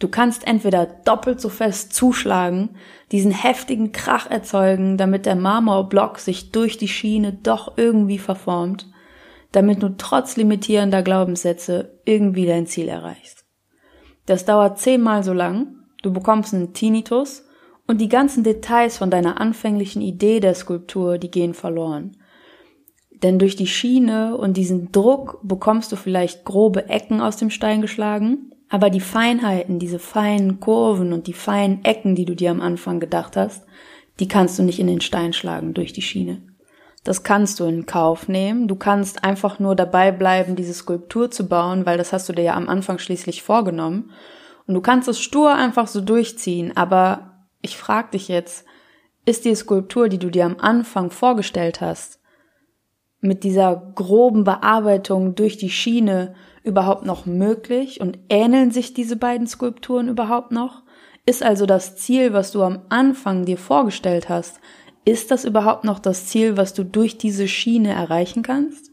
[0.00, 2.70] Du kannst entweder doppelt so fest zuschlagen,
[3.12, 8.90] diesen heftigen Krach erzeugen, damit der Marmorblock sich durch die Schiene doch irgendwie verformt,
[9.52, 13.44] damit du trotz limitierender Glaubenssätze irgendwie dein Ziel erreichst.
[14.26, 17.46] Das dauert zehnmal so lang Du bekommst einen Tinnitus
[17.86, 22.16] und die ganzen Details von deiner anfänglichen Idee der Skulptur, die gehen verloren.
[23.24, 27.80] Denn durch die Schiene und diesen Druck bekommst du vielleicht grobe Ecken aus dem Stein
[27.80, 32.60] geschlagen, aber die Feinheiten, diese feinen Kurven und die feinen Ecken, die du dir am
[32.60, 33.64] Anfang gedacht hast,
[34.20, 36.42] die kannst du nicht in den Stein schlagen durch die Schiene.
[37.02, 38.68] Das kannst du in Kauf nehmen.
[38.68, 42.42] Du kannst einfach nur dabei bleiben, diese Skulptur zu bauen, weil das hast du dir
[42.42, 44.10] ja am Anfang schließlich vorgenommen.
[44.66, 48.66] Und du kannst es stur einfach so durchziehen, aber ich frag dich jetzt,
[49.24, 52.20] ist die Skulptur, die du dir am Anfang vorgestellt hast,
[53.24, 59.46] mit dieser groben Bearbeitung durch die Schiene überhaupt noch möglich und ähneln sich diese beiden
[59.46, 60.82] Skulpturen überhaupt noch?
[61.26, 64.60] Ist also das Ziel, was du am Anfang dir vorgestellt hast,
[65.06, 68.90] ist das überhaupt noch das Ziel, was du durch diese Schiene erreichen kannst?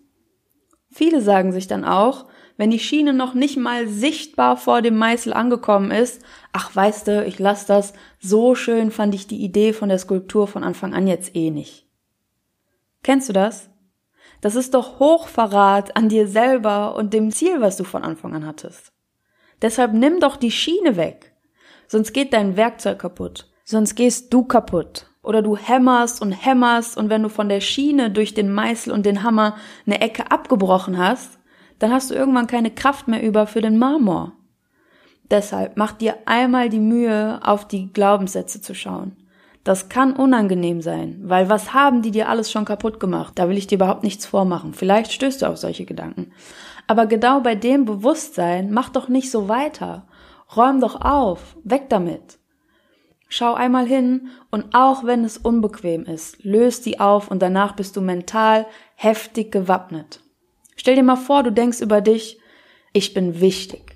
[0.89, 2.25] Viele sagen sich dann auch,
[2.57, 6.21] wenn die Schiene noch nicht mal sichtbar vor dem Meißel angekommen ist,
[6.53, 10.47] ach weißt du, ich lass das, so schön fand ich die Idee von der Skulptur
[10.47, 11.87] von Anfang an jetzt eh nicht.
[13.03, 13.70] Kennst du das?
[14.41, 18.45] Das ist doch Hochverrat an dir selber und dem Ziel, was du von Anfang an
[18.45, 18.91] hattest.
[19.61, 21.33] Deshalb nimm doch die Schiene weg.
[21.87, 23.51] Sonst geht dein Werkzeug kaputt.
[23.63, 25.07] Sonst gehst du kaputt.
[25.23, 29.05] Oder du hämmerst und hämmerst und wenn du von der Schiene durch den Meißel und
[29.05, 31.37] den Hammer eine Ecke abgebrochen hast,
[31.77, 34.33] dann hast du irgendwann keine Kraft mehr über für den Marmor.
[35.29, 39.15] Deshalb mach dir einmal die Mühe, auf die Glaubenssätze zu schauen.
[39.63, 43.33] Das kann unangenehm sein, weil was haben die dir alles schon kaputt gemacht?
[43.35, 44.73] Da will ich dir überhaupt nichts vormachen.
[44.73, 46.31] Vielleicht stößt du auf solche Gedanken.
[46.87, 50.07] Aber genau bei dem Bewusstsein, mach doch nicht so weiter.
[50.55, 52.39] Räum doch auf, weg damit.
[53.29, 57.95] Schau einmal hin und auch wenn es unbequem ist, löst die auf und danach bist
[57.95, 60.21] du mental heftig gewappnet.
[60.75, 62.39] Stell dir mal vor, du denkst über dich,
[62.91, 63.90] ich bin wichtig,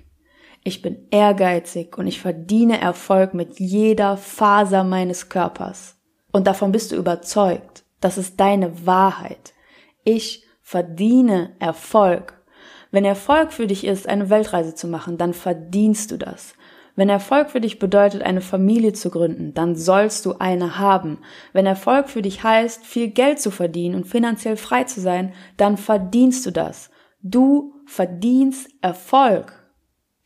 [0.66, 5.96] ich bin ehrgeizig und ich verdiene Erfolg mit jeder Faser meines Körpers.
[6.32, 7.84] Und davon bist du überzeugt.
[8.00, 9.54] Das ist deine Wahrheit.
[10.02, 12.42] Ich verdiene Erfolg.
[12.90, 16.54] Wenn Erfolg für dich ist, eine Weltreise zu machen, dann verdienst du das.
[16.96, 21.18] Wenn Erfolg für dich bedeutet, eine Familie zu gründen, dann sollst du eine haben.
[21.52, 25.76] Wenn Erfolg für dich heißt, viel Geld zu verdienen und finanziell frei zu sein, dann
[25.76, 26.90] verdienst du das.
[27.22, 29.65] Du verdienst Erfolg.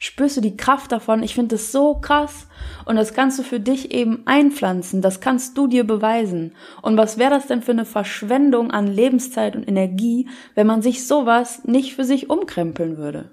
[0.03, 1.23] Spürst du die Kraft davon?
[1.23, 2.47] Ich finde das so krass.
[2.87, 5.03] Und das kannst du für dich eben einpflanzen.
[5.03, 6.55] Das kannst du dir beweisen.
[6.81, 11.07] Und was wäre das denn für eine Verschwendung an Lebenszeit und Energie, wenn man sich
[11.07, 13.33] sowas nicht für sich umkrempeln würde?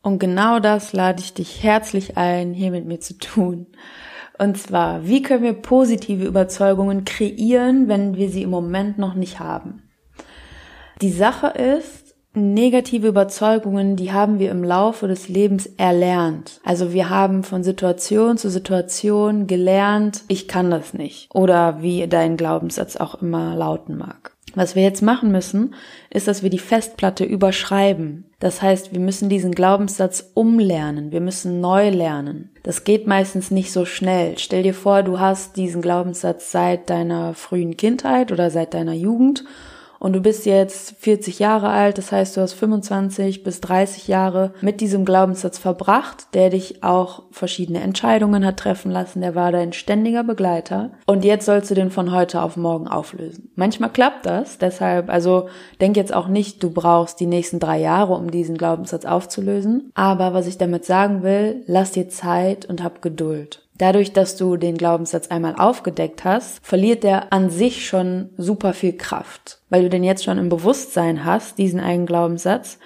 [0.00, 3.66] Und genau das lade ich dich herzlich ein, hier mit mir zu tun.
[4.38, 9.40] Und zwar, wie können wir positive Überzeugungen kreieren, wenn wir sie im Moment noch nicht
[9.40, 9.90] haben?
[11.02, 12.01] Die Sache ist,
[12.34, 16.60] negative Überzeugungen, die haben wir im Laufe des Lebens erlernt.
[16.64, 21.28] Also wir haben von Situation zu Situation gelernt, ich kann das nicht.
[21.34, 24.32] Oder wie dein Glaubenssatz auch immer lauten mag.
[24.54, 25.74] Was wir jetzt machen müssen,
[26.10, 28.24] ist, dass wir die Festplatte überschreiben.
[28.38, 32.50] Das heißt, wir müssen diesen Glaubenssatz umlernen, wir müssen neu lernen.
[32.62, 34.36] Das geht meistens nicht so schnell.
[34.38, 39.44] Stell dir vor, du hast diesen Glaubenssatz seit deiner frühen Kindheit oder seit deiner Jugend
[40.02, 44.52] und du bist jetzt 40 Jahre alt, das heißt, du hast 25 bis 30 Jahre
[44.60, 49.72] mit diesem Glaubenssatz verbracht, der dich auch verschiedene Entscheidungen hat treffen lassen, der war dein
[49.72, 53.52] ständiger Begleiter und jetzt sollst du den von heute auf morgen auflösen.
[53.54, 55.48] Manchmal klappt das, deshalb, also
[55.80, 60.34] denk jetzt auch nicht, du brauchst die nächsten drei Jahre, um diesen Glaubenssatz aufzulösen, aber
[60.34, 63.62] was ich damit sagen will, lass dir Zeit und hab Geduld.
[63.82, 68.96] Dadurch, dass du den Glaubenssatz einmal aufgedeckt hast, verliert der an sich schon super viel
[68.96, 69.58] Kraft.
[69.70, 72.78] Weil du den jetzt schon im Bewusstsein hast, diesen einen Glaubenssatz,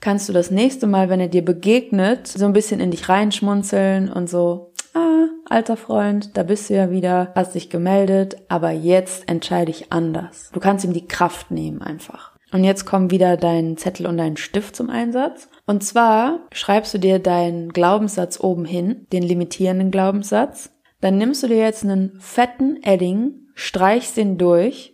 [0.00, 4.12] kannst du das nächste Mal, wenn er dir begegnet, so ein bisschen in dich reinschmunzeln
[4.12, 9.26] und so, ah, alter Freund, da bist du ja wieder, hast dich gemeldet, aber jetzt
[9.30, 10.50] entscheide ich anders.
[10.52, 12.32] Du kannst ihm die Kraft nehmen einfach.
[12.52, 15.48] Und jetzt kommen wieder dein Zettel und dein Stift zum Einsatz.
[15.66, 20.70] Und zwar schreibst du dir deinen Glaubenssatz oben hin, den limitierenden Glaubenssatz.
[21.00, 24.92] Dann nimmst du dir jetzt einen fetten Edding, streichst den durch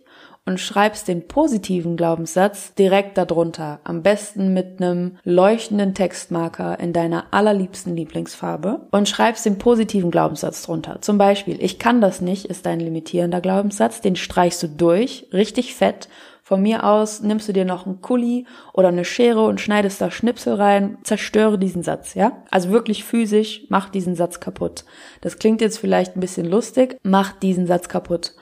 [0.49, 3.81] und schreibst den positiven Glaubenssatz direkt darunter.
[3.83, 10.63] Am besten mit einem leuchtenden Textmarker in deiner allerliebsten Lieblingsfarbe und schreibst den positiven Glaubenssatz
[10.63, 11.01] drunter.
[11.01, 14.01] Zum Beispiel, ich kann das nicht, ist dein limitierender Glaubenssatz.
[14.01, 16.09] Den streichst du durch, richtig fett
[16.49, 20.09] von mir aus nimmst du dir noch einen Kuli oder eine Schere und schneidest da
[20.09, 22.41] Schnipsel rein, zerstöre diesen Satz, ja?
[22.49, 24.83] Also wirklich physisch, mach diesen Satz kaputt.
[25.21, 28.33] Das klingt jetzt vielleicht ein bisschen lustig, mach diesen Satz kaputt.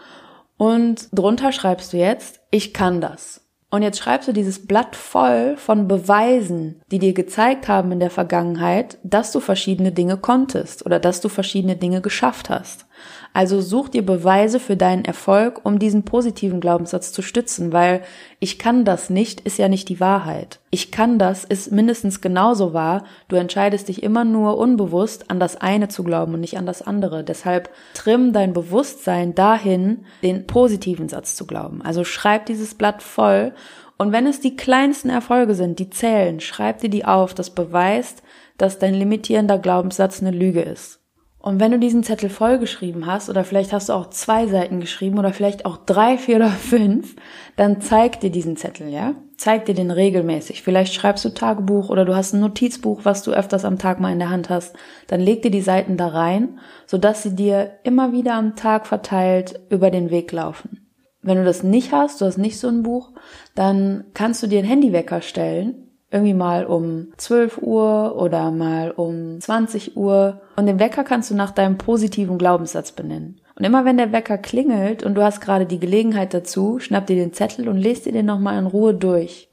[0.56, 3.46] Und drunter schreibst du jetzt, ich kann das.
[3.70, 8.10] Und jetzt schreibst du dieses Blatt voll von Beweisen, die dir gezeigt haben in der
[8.10, 12.86] Vergangenheit, dass du verschiedene Dinge konntest oder dass du verschiedene Dinge geschafft hast.
[13.34, 18.02] Also such dir Beweise für deinen Erfolg, um diesen positiven Glaubenssatz zu stützen, weil
[18.40, 20.60] ich kann das nicht ist ja nicht die Wahrheit.
[20.72, 23.04] Ich kann das ist mindestens genauso wahr.
[23.28, 26.82] Du entscheidest dich immer nur unbewusst an das eine zu glauben und nicht an das
[26.82, 27.24] andere.
[27.24, 31.82] Deshalb trimm dein Bewusstsein dahin, den positiven Satz zu glauben.
[31.82, 33.54] Also schreib dieses Blatt voll
[33.98, 37.34] und wenn es die kleinsten Erfolge sind, die zählen, schreib dir die auf.
[37.34, 38.22] Das beweist,
[38.58, 41.00] dass dein limitierender Glaubenssatz eine Lüge ist.
[41.39, 45.19] Und wenn du diesen Zettel vollgeschrieben hast, oder vielleicht hast du auch zwei Seiten geschrieben,
[45.19, 47.15] oder vielleicht auch drei, vier oder fünf,
[47.56, 49.13] dann zeig dir diesen Zettel, ja?
[49.38, 50.63] Zeig dir den regelmäßig.
[50.63, 54.12] Vielleicht schreibst du Tagebuch oder du hast ein Notizbuch, was du öfters am Tag mal
[54.12, 54.76] in der Hand hast.
[55.06, 59.60] Dann leg dir die Seiten da rein, sodass sie dir immer wieder am Tag verteilt
[59.69, 60.88] über den Weg laufen.
[61.21, 63.12] Wenn du das nicht hast, du hast nicht so ein Buch,
[63.54, 69.39] dann kannst du dir einen Handywecker stellen irgendwie mal um 12 Uhr oder mal um
[69.41, 70.41] 20 Uhr.
[70.56, 73.41] Und den Wecker kannst du nach deinem positiven Glaubenssatz benennen.
[73.56, 77.15] Und immer wenn der Wecker klingelt und du hast gerade die Gelegenheit dazu, schnapp dir
[77.15, 79.50] den Zettel und lest dir den nochmal in Ruhe durch.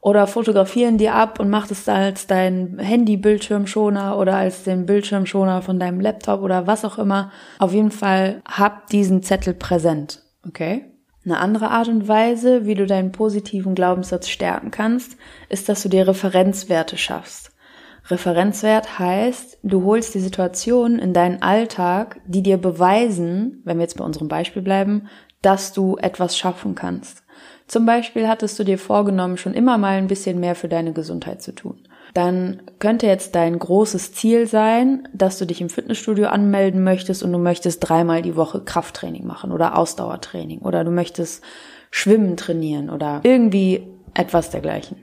[0.00, 5.78] Oder fotografieren dir ab und mach es als dein Handy-Bildschirmschoner oder als den Bildschirmschoner von
[5.78, 7.30] deinem Laptop oder was auch immer.
[7.58, 10.22] Auf jeden Fall hab diesen Zettel präsent.
[10.46, 10.84] Okay?
[11.26, 15.16] Eine andere Art und Weise, wie du deinen positiven Glaubenssatz stärken kannst,
[15.48, 17.50] ist, dass du dir Referenzwerte schaffst.
[18.08, 23.96] Referenzwert heißt, du holst die Situation in deinen Alltag, die dir beweisen, wenn wir jetzt
[23.96, 25.08] bei unserem Beispiel bleiben,
[25.42, 27.24] dass du etwas schaffen kannst.
[27.66, 31.42] Zum Beispiel hattest du dir vorgenommen, schon immer mal ein bisschen mehr für deine Gesundheit
[31.42, 31.88] zu tun.
[32.16, 37.30] Dann könnte jetzt dein großes Ziel sein, dass du dich im Fitnessstudio anmelden möchtest und
[37.30, 41.44] du möchtest dreimal die Woche Krafttraining machen oder Ausdauertraining oder du möchtest
[41.90, 44.96] Schwimmen trainieren oder irgendwie etwas dergleichen.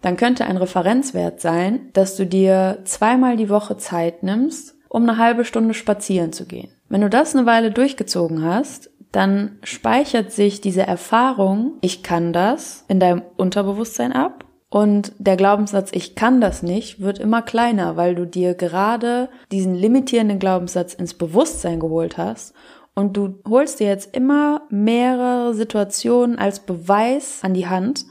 [0.00, 5.18] Dann könnte ein Referenzwert sein, dass du dir zweimal die Woche Zeit nimmst, um eine
[5.18, 6.70] halbe Stunde spazieren zu gehen.
[6.88, 12.86] Wenn du das eine Weile durchgezogen hast, dann speichert sich diese Erfahrung, ich kann das,
[12.88, 14.39] in deinem Unterbewusstsein ab.
[14.70, 19.74] Und der Glaubenssatz, ich kann das nicht, wird immer kleiner, weil du dir gerade diesen
[19.74, 22.54] limitierenden Glaubenssatz ins Bewusstsein geholt hast.
[22.94, 28.06] Und du holst dir jetzt immer mehrere Situationen als Beweis an die Hand,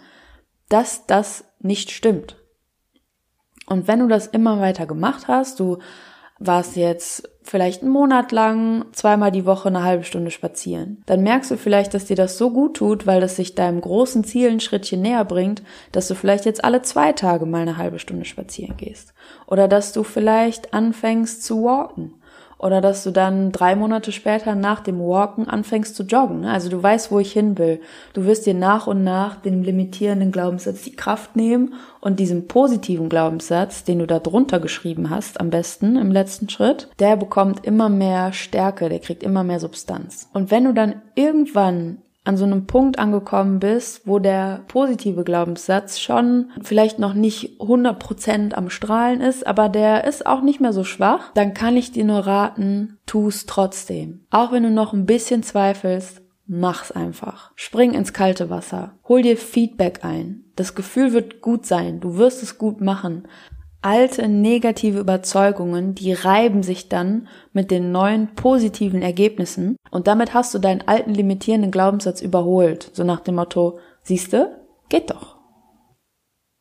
[0.68, 2.36] dass das nicht stimmt.
[3.66, 5.78] Und wenn du das immer weiter gemacht hast, du
[6.40, 11.02] warst jetzt vielleicht einen Monat lang zweimal die Woche eine halbe Stunde spazieren.
[11.08, 14.24] Dann merkst du vielleicht, dass dir das so gut tut, weil das sich deinem großen
[14.24, 17.98] Ziel ein Schrittchen näher bringt, dass du vielleicht jetzt alle zwei Tage mal eine halbe
[17.98, 19.14] Stunde spazieren gehst.
[19.48, 22.14] Oder dass du vielleicht anfängst zu walken.
[22.60, 26.42] Oder dass du dann drei Monate später nach dem Walken anfängst zu joggen.
[26.42, 26.52] Ne?
[26.52, 27.80] Also du weißt, wo ich hin will.
[28.14, 33.08] Du wirst dir nach und nach den limitierenden Glaubenssatz die Kraft nehmen und diesem positiven
[33.08, 37.88] Glaubenssatz, den du da drunter geschrieben hast, am besten im letzten Schritt, der bekommt immer
[37.88, 40.30] mehr Stärke, der kriegt immer mehr Substanz.
[40.34, 46.00] Und wenn du dann irgendwann an so einem Punkt angekommen bist, wo der positive Glaubenssatz
[46.00, 50.84] schon vielleicht noch nicht 100% am Strahlen ist, aber der ist auch nicht mehr so
[50.84, 54.26] schwach, dann kann ich dir nur raten, tu's trotzdem.
[54.30, 57.52] Auch wenn du noch ein bisschen zweifelst, mach's einfach.
[57.56, 58.92] Spring ins kalte Wasser.
[59.08, 60.44] Hol dir Feedback ein.
[60.56, 62.00] Das Gefühl wird gut sein.
[62.00, 63.28] Du wirst es gut machen
[63.82, 70.54] alte negative Überzeugungen, die reiben sich dann mit den neuen positiven Ergebnissen und damit hast
[70.54, 75.38] du deinen alten limitierenden Glaubenssatz überholt, so nach dem Motto, siehste, geht doch.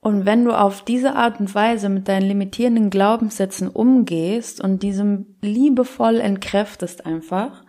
[0.01, 5.37] Und wenn du auf diese Art und Weise mit deinen limitierenden Glaubenssätzen umgehst und diesem
[5.43, 7.65] liebevoll entkräftest einfach,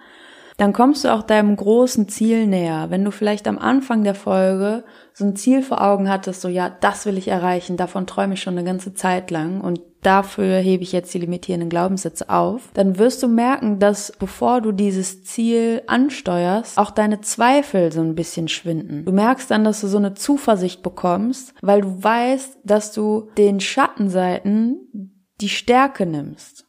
[0.59, 2.87] dann kommst du auch deinem großen Ziel näher.
[2.89, 6.69] Wenn du vielleicht am Anfang der Folge so ein Ziel vor Augen hattest, so ja,
[6.69, 10.83] das will ich erreichen, davon träume ich schon eine ganze Zeit lang und dafür hebe
[10.83, 15.81] ich jetzt die limitierenden Glaubenssätze auf, dann wirst du merken, dass bevor du dieses Ziel
[15.87, 19.05] ansteuerst, auch deine Zweifel so ein bisschen schwinden.
[19.05, 23.61] Du merkst dann, dass du so eine Zuversicht bekommst, weil du weißt, dass du den
[23.61, 26.65] Schattenseiten die Stärke nimmst.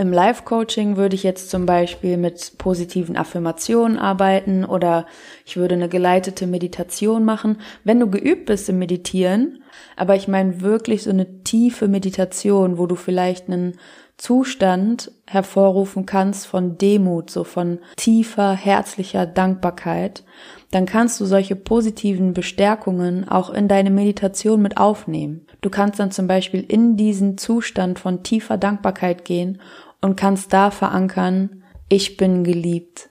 [0.00, 5.06] Im Live-Coaching würde ich jetzt zum Beispiel mit positiven Affirmationen arbeiten oder
[5.44, 7.60] ich würde eine geleitete Meditation machen.
[7.82, 9.60] Wenn du geübt bist im Meditieren,
[9.96, 13.76] aber ich meine wirklich so eine tiefe Meditation, wo du vielleicht einen
[14.18, 20.22] Zustand hervorrufen kannst von Demut, so von tiefer, herzlicher Dankbarkeit,
[20.70, 25.46] dann kannst du solche positiven Bestärkungen auch in deine Meditation mit aufnehmen.
[25.60, 29.60] Du kannst dann zum Beispiel in diesen Zustand von tiefer Dankbarkeit gehen
[30.00, 33.10] und kannst da verankern, ich bin geliebt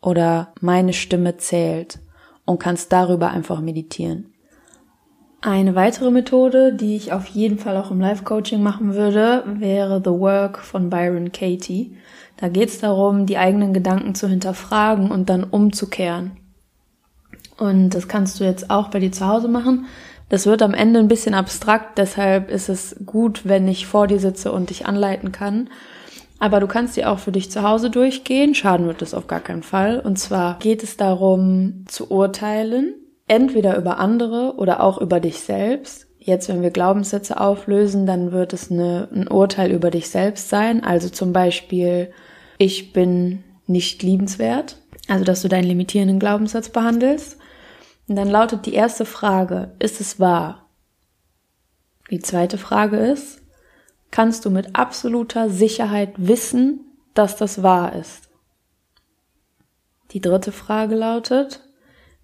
[0.00, 1.98] oder meine Stimme zählt
[2.44, 4.32] und kannst darüber einfach meditieren.
[5.42, 10.10] Eine weitere Methode, die ich auf jeden Fall auch im Live-Coaching machen würde, wäre The
[10.10, 11.96] Work von Byron Katie.
[12.36, 16.32] Da geht es darum, die eigenen Gedanken zu hinterfragen und dann umzukehren.
[17.58, 19.86] Und das kannst du jetzt auch bei dir zu Hause machen.
[20.28, 24.18] Das wird am Ende ein bisschen abstrakt, deshalb ist es gut, wenn ich vor dir
[24.18, 25.68] sitze und dich anleiten kann.
[26.38, 28.54] Aber du kannst die auch für dich zu Hause durchgehen.
[28.54, 30.00] Schaden wird es auf gar keinen Fall.
[30.00, 32.94] Und zwar geht es darum, zu urteilen,
[33.26, 36.06] entweder über andere oder auch über dich selbst.
[36.18, 40.82] Jetzt, wenn wir Glaubenssätze auflösen, dann wird es eine, ein Urteil über dich selbst sein.
[40.84, 42.10] Also zum Beispiel,
[42.58, 44.76] ich bin nicht liebenswert.
[45.08, 47.38] Also, dass du deinen limitierenden Glaubenssatz behandelst.
[48.08, 50.68] Und dann lautet die erste Frage, ist es wahr?
[52.10, 53.42] Die zweite Frage ist,
[54.10, 58.28] kannst du mit absoluter Sicherheit wissen, dass das wahr ist?
[60.12, 61.64] Die dritte Frage lautet,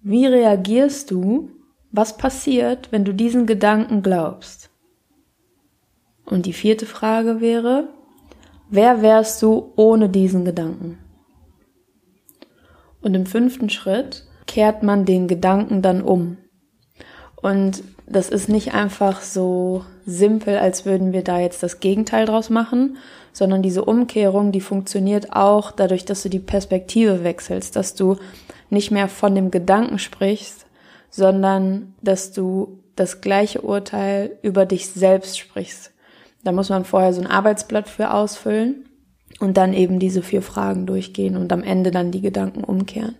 [0.01, 1.51] wie reagierst du,
[1.91, 4.69] was passiert, wenn du diesen Gedanken glaubst?
[6.25, 7.89] Und die vierte Frage wäre,
[8.69, 10.97] wer wärst du ohne diesen Gedanken?
[13.01, 16.37] Und im fünften Schritt kehrt man den Gedanken dann um.
[17.41, 22.49] Und das ist nicht einfach so simpel, als würden wir da jetzt das Gegenteil draus
[22.49, 22.97] machen,
[23.31, 28.17] sondern diese Umkehrung, die funktioniert auch dadurch, dass du die Perspektive wechselst, dass du
[28.69, 30.65] nicht mehr von dem Gedanken sprichst,
[31.09, 35.91] sondern dass du das gleiche Urteil über dich selbst sprichst.
[36.43, 38.89] Da muss man vorher so ein Arbeitsblatt für ausfüllen
[39.39, 43.15] und dann eben diese vier Fragen durchgehen und am Ende dann die Gedanken umkehren.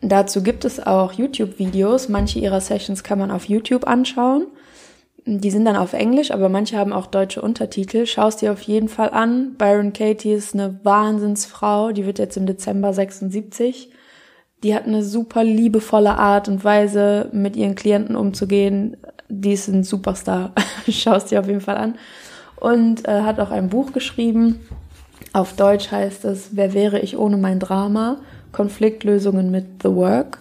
[0.00, 2.08] Dazu gibt es auch YouTube-Videos.
[2.08, 4.46] Manche ihrer Sessions kann man auf YouTube anschauen.
[5.26, 8.06] Die sind dann auf Englisch, aber manche haben auch deutsche Untertitel.
[8.06, 9.56] Schau es dir auf jeden Fall an.
[9.58, 11.92] Byron Katie ist eine Wahnsinnsfrau.
[11.92, 13.90] Die wird jetzt im Dezember 76.
[14.62, 18.96] Die hat eine super liebevolle Art und Weise, mit ihren Klienten umzugehen.
[19.28, 20.52] Die ist ein Superstar.
[20.88, 21.96] Schau es dir auf jeden Fall an.
[22.56, 24.60] Und äh, hat auch ein Buch geschrieben.
[25.32, 28.18] Auf Deutsch heißt es Wer wäre ich ohne mein Drama?
[28.52, 30.38] Konfliktlösungen mit The Work.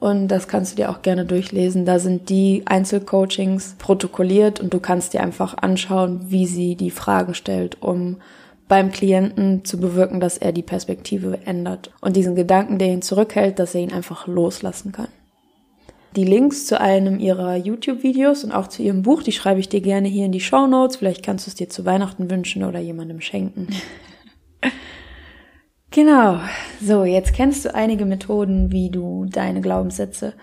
[0.00, 1.84] Und das kannst du dir auch gerne durchlesen.
[1.84, 7.34] Da sind die Einzelcoachings protokolliert und du kannst dir einfach anschauen, wie sie die Fragen
[7.34, 8.18] stellt, um
[8.68, 13.58] beim Klienten zu bewirken, dass er die Perspektive ändert und diesen Gedanken, der ihn zurückhält,
[13.58, 15.08] dass er ihn einfach loslassen kann.
[16.16, 19.80] Die Links zu einem ihrer YouTube-Videos und auch zu ihrem Buch, die schreibe ich dir
[19.80, 20.96] gerne hier in die Show Notes.
[20.96, 23.68] Vielleicht kannst du es dir zu Weihnachten wünschen oder jemandem schenken.
[25.90, 26.40] genau.
[26.80, 30.34] So, jetzt kennst du einige Methoden, wie du deine Glaubenssätze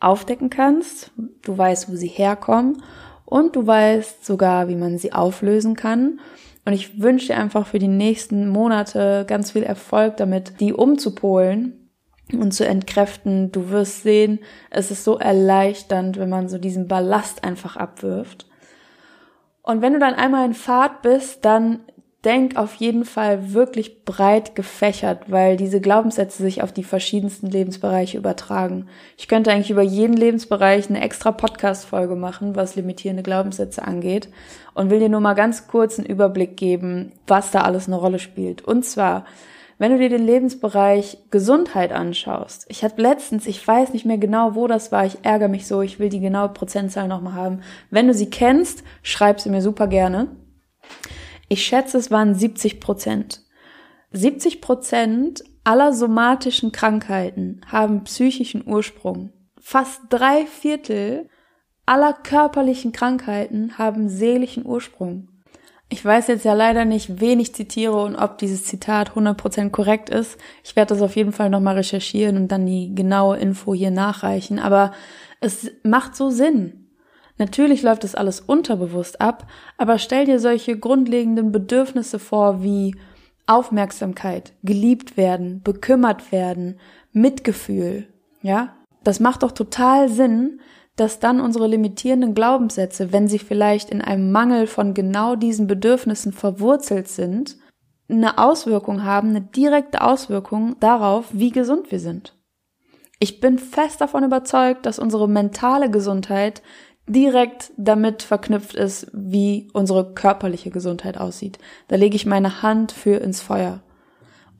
[0.00, 1.10] aufdecken kannst.
[1.42, 2.82] Du weißt, wo sie herkommen
[3.24, 6.20] und du weißt sogar, wie man sie auflösen kann.
[6.64, 11.90] Und ich wünsche dir einfach für die nächsten Monate ganz viel Erfolg damit, die umzupolen
[12.32, 13.52] und zu entkräften.
[13.52, 14.40] Du wirst sehen,
[14.70, 18.46] es ist so erleichternd, wenn man so diesen Ballast einfach abwirft.
[19.62, 21.80] Und wenn du dann einmal in Fahrt bist, dann
[22.28, 28.18] denk auf jeden Fall wirklich breit gefächert, weil diese Glaubenssätze sich auf die verschiedensten Lebensbereiche
[28.18, 28.86] übertragen.
[29.16, 34.28] Ich könnte eigentlich über jeden Lebensbereich eine extra Podcast-Folge machen, was limitierende Glaubenssätze angeht
[34.74, 38.18] und will dir nur mal ganz kurz einen Überblick geben, was da alles eine Rolle
[38.18, 38.60] spielt.
[38.60, 39.24] Und zwar,
[39.78, 44.54] wenn du dir den Lebensbereich Gesundheit anschaust, ich hatte letztens, ich weiß nicht mehr genau,
[44.54, 47.60] wo das war, ich ärgere mich so, ich will die genaue Prozentzahl nochmal haben.
[47.90, 50.28] Wenn du sie kennst, schreib sie mir super gerne.
[51.48, 53.42] Ich schätze, es waren 70 Prozent.
[54.12, 59.32] 70 Prozent aller somatischen Krankheiten haben psychischen Ursprung.
[59.58, 61.28] Fast drei Viertel
[61.84, 65.28] aller körperlichen Krankheiten haben seelischen Ursprung.
[65.90, 70.10] Ich weiß jetzt ja leider nicht, wen ich zitiere und ob dieses Zitat 100% korrekt
[70.10, 70.36] ist.
[70.62, 74.58] Ich werde das auf jeden Fall nochmal recherchieren und dann die genaue Info hier nachreichen.
[74.58, 74.92] Aber
[75.40, 76.77] es macht so Sinn.
[77.38, 82.96] Natürlich läuft das alles unterbewusst ab, aber stell dir solche grundlegenden Bedürfnisse vor wie
[83.46, 86.78] Aufmerksamkeit, geliebt werden, bekümmert werden,
[87.12, 88.08] Mitgefühl,
[88.42, 88.74] ja?
[89.04, 90.60] Das macht doch total Sinn,
[90.96, 96.32] dass dann unsere limitierenden Glaubenssätze, wenn sie vielleicht in einem Mangel von genau diesen Bedürfnissen
[96.32, 97.56] verwurzelt sind,
[98.10, 102.34] eine Auswirkung haben, eine direkte Auswirkung darauf, wie gesund wir sind.
[103.20, 106.62] Ich bin fest davon überzeugt, dass unsere mentale Gesundheit
[107.08, 111.58] direkt damit verknüpft ist, wie unsere körperliche Gesundheit aussieht.
[111.88, 113.80] Da lege ich meine Hand für ins Feuer.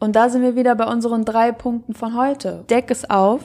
[0.00, 2.64] Und da sind wir wieder bei unseren drei Punkten von heute.
[2.70, 3.42] Deck es auf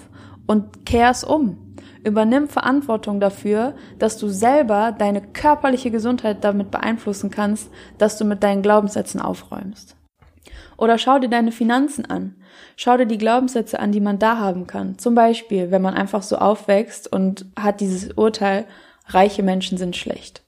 [0.47, 1.75] und kehr es um.
[2.03, 8.43] Übernimm Verantwortung dafür, dass du selber deine körperliche Gesundheit damit beeinflussen kannst, dass du mit
[8.43, 9.95] deinen Glaubenssätzen aufräumst.
[10.77, 12.35] Oder schau dir deine Finanzen an.
[12.75, 14.97] Schau dir die Glaubenssätze an, die man da haben kann.
[14.97, 18.65] Zum Beispiel, wenn man einfach so aufwächst und hat dieses Urteil,
[19.05, 20.43] Reiche Menschen sind schlecht.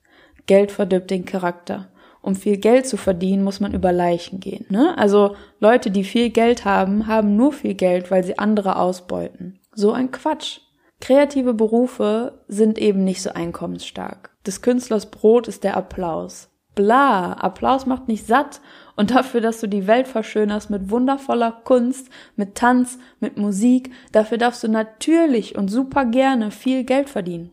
[0.46, 1.90] Geld verdirbt den Charakter.
[2.22, 4.66] Um viel Geld zu verdienen, muss man über Leichen gehen.
[4.70, 4.98] Ne?
[4.98, 9.60] Also Leute, die viel Geld haben, haben nur viel Geld, weil sie andere ausbeuten.
[9.74, 10.60] So ein Quatsch.
[11.02, 14.32] Kreative Berufe sind eben nicht so einkommensstark.
[14.48, 16.50] Des Künstlers Brot ist der Applaus.
[16.74, 18.60] Bla, Applaus macht nicht satt
[18.96, 24.38] und dafür, dass du die Welt verschönerst mit wundervoller Kunst, mit Tanz, mit Musik, dafür
[24.38, 27.52] darfst du natürlich und super gerne viel Geld verdienen.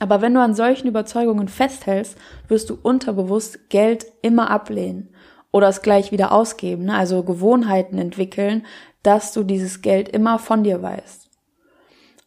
[0.00, 2.16] Aber wenn du an solchen Überzeugungen festhältst,
[2.48, 5.08] wirst du unterbewusst Geld immer ablehnen
[5.52, 6.96] oder es gleich wieder ausgeben, ne?
[6.96, 8.66] also Gewohnheiten entwickeln,
[9.02, 11.30] dass du dieses Geld immer von dir weißt.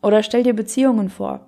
[0.02, 1.42] Oder stell dir Beziehungen vor.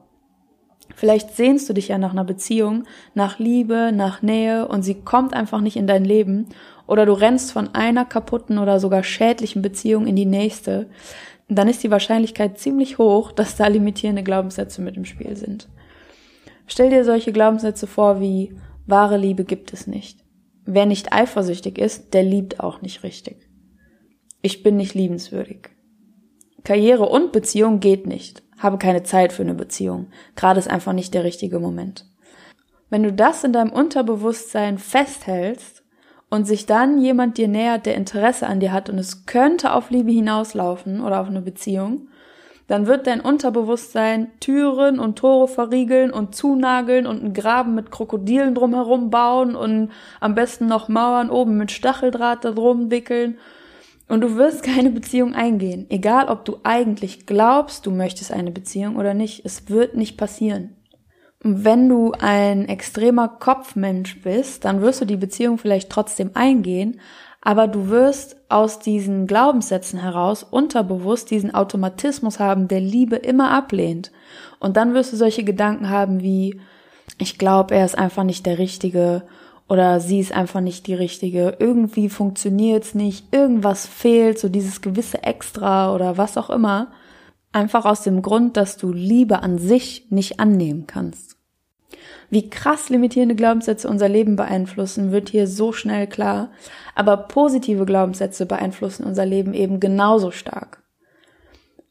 [0.95, 5.33] Vielleicht sehnst du dich ja nach einer Beziehung, nach Liebe, nach Nähe und sie kommt
[5.33, 6.49] einfach nicht in dein Leben
[6.87, 10.89] oder du rennst von einer kaputten oder sogar schädlichen Beziehung in die nächste,
[11.47, 15.69] dann ist die Wahrscheinlichkeit ziemlich hoch, dass da limitierende Glaubenssätze mit im Spiel sind.
[16.69, 18.55] Stell dir solche Glaubenssätze vor wie
[18.85, 20.23] wahre Liebe gibt es nicht.
[20.65, 23.49] Wer nicht eifersüchtig ist, der liebt auch nicht richtig.
[24.41, 25.69] Ich bin nicht liebenswürdig.
[26.63, 28.43] Karriere und Beziehung geht nicht.
[28.59, 30.07] Habe keine Zeit für eine Beziehung.
[30.35, 32.05] Gerade ist einfach nicht der richtige Moment.
[32.91, 35.83] Wenn du das in deinem Unterbewusstsein festhältst
[36.29, 39.89] und sich dann jemand dir nähert, der Interesse an dir hat und es könnte auf
[39.89, 42.09] Liebe hinauslaufen oder auf eine Beziehung,
[42.69, 48.53] dann wird dein Unterbewusstsein Türen und Tore verriegeln und zunageln und einen Graben mit Krokodilen
[48.53, 49.89] drumherum bauen und
[50.19, 53.39] am besten noch Mauern oben mit Stacheldraht drum wickeln.
[54.07, 55.87] Und du wirst keine Beziehung eingehen.
[55.89, 59.43] Egal, ob du eigentlich glaubst, du möchtest eine Beziehung oder nicht.
[59.45, 60.75] Es wird nicht passieren.
[61.43, 66.99] Und wenn du ein extremer Kopfmensch bist, dann wirst du die Beziehung vielleicht trotzdem eingehen,
[67.41, 74.11] aber du wirst aus diesen Glaubenssätzen heraus unterbewusst diesen Automatismus haben, der Liebe immer ablehnt.
[74.59, 76.59] Und dann wirst du solche Gedanken haben wie,
[77.17, 79.23] ich glaube, er ist einfach nicht der Richtige
[79.69, 85.23] oder sie ist einfach nicht die Richtige, irgendwie funktioniert's nicht, irgendwas fehlt, so dieses gewisse
[85.23, 86.91] Extra oder was auch immer.
[87.51, 91.38] Einfach aus dem Grund, dass du Liebe an sich nicht annehmen kannst.
[92.29, 96.51] Wie krass limitierende Glaubenssätze unser Leben beeinflussen, wird hier so schnell klar.
[96.93, 100.83] Aber positive Glaubenssätze beeinflussen unser Leben eben genauso stark.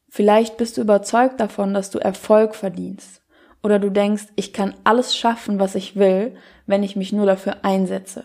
[0.08, 3.22] Vielleicht bist du überzeugt davon, dass du Erfolg verdienst.
[3.62, 6.36] Oder du denkst, ich kann alles schaffen, was ich will,
[6.66, 8.24] wenn ich mich nur dafür einsetze.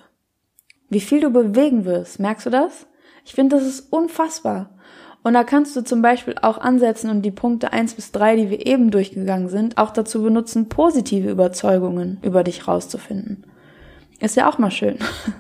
[0.90, 2.86] Wie viel du bewegen wirst, merkst du das?
[3.26, 4.70] Ich finde, das ist unfassbar.
[5.24, 8.50] Und da kannst du zum Beispiel auch ansetzen und die Punkte eins bis drei, die
[8.50, 13.46] wir eben durchgegangen sind, auch dazu benutzen, positive Überzeugungen über dich rauszufinden.
[14.20, 14.98] Ist ja auch mal schön.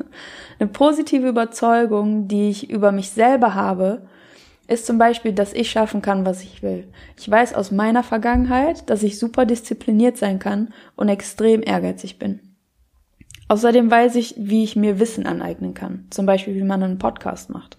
[0.59, 4.03] Eine positive Überzeugung, die ich über mich selber habe,
[4.67, 6.87] ist zum Beispiel, dass ich schaffen kann, was ich will.
[7.19, 12.39] Ich weiß aus meiner Vergangenheit, dass ich super diszipliniert sein kann und extrem ehrgeizig bin.
[13.49, 16.07] Außerdem weiß ich, wie ich mir Wissen aneignen kann.
[16.09, 17.77] Zum Beispiel, wie man einen Podcast macht.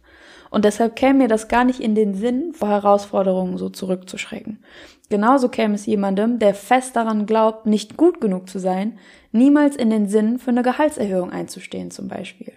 [0.55, 4.63] Und deshalb käme mir das gar nicht in den Sinn, vor Herausforderungen so zurückzuschrecken.
[5.11, 9.01] Genauso käme es jemandem, der fest daran glaubt, nicht gut genug zu sein,
[9.33, 12.53] niemals in den Sinn, für eine Gehaltserhöhung einzustehen zum Beispiel.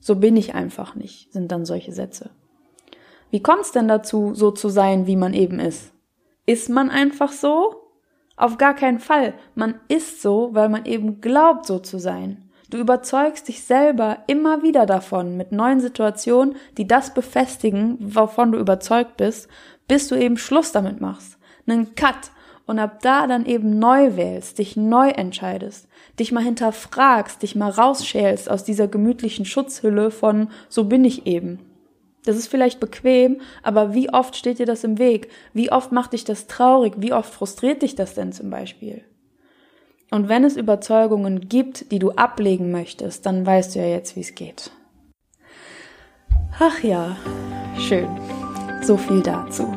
[0.00, 2.30] So bin ich einfach nicht, sind dann solche Sätze.
[3.30, 5.92] Wie kommt es denn dazu, so zu sein, wie man eben ist?
[6.44, 7.76] Ist man einfach so?
[8.36, 9.34] Auf gar keinen Fall.
[9.54, 12.50] Man ist so, weil man eben glaubt, so zu sein.
[12.72, 18.58] Du überzeugst dich selber immer wieder davon mit neuen Situationen, die das befestigen, wovon du
[18.58, 19.46] überzeugt bist,
[19.88, 21.36] bis du eben Schluss damit machst.
[21.66, 22.30] Einen Cut
[22.64, 25.86] und ab da dann eben neu wählst, dich neu entscheidest,
[26.18, 31.58] dich mal hinterfragst, dich mal rausschälst aus dieser gemütlichen Schutzhülle von so bin ich eben.
[32.24, 35.28] Das ist vielleicht bequem, aber wie oft steht dir das im Weg?
[35.52, 36.94] Wie oft macht dich das traurig?
[36.96, 39.04] Wie oft frustriert dich das denn zum Beispiel?
[40.12, 44.20] Und wenn es Überzeugungen gibt, die du ablegen möchtest, dann weißt du ja jetzt, wie
[44.20, 44.70] es geht.
[46.60, 47.16] Ach ja,
[47.78, 48.08] schön.
[48.82, 49.74] So viel dazu.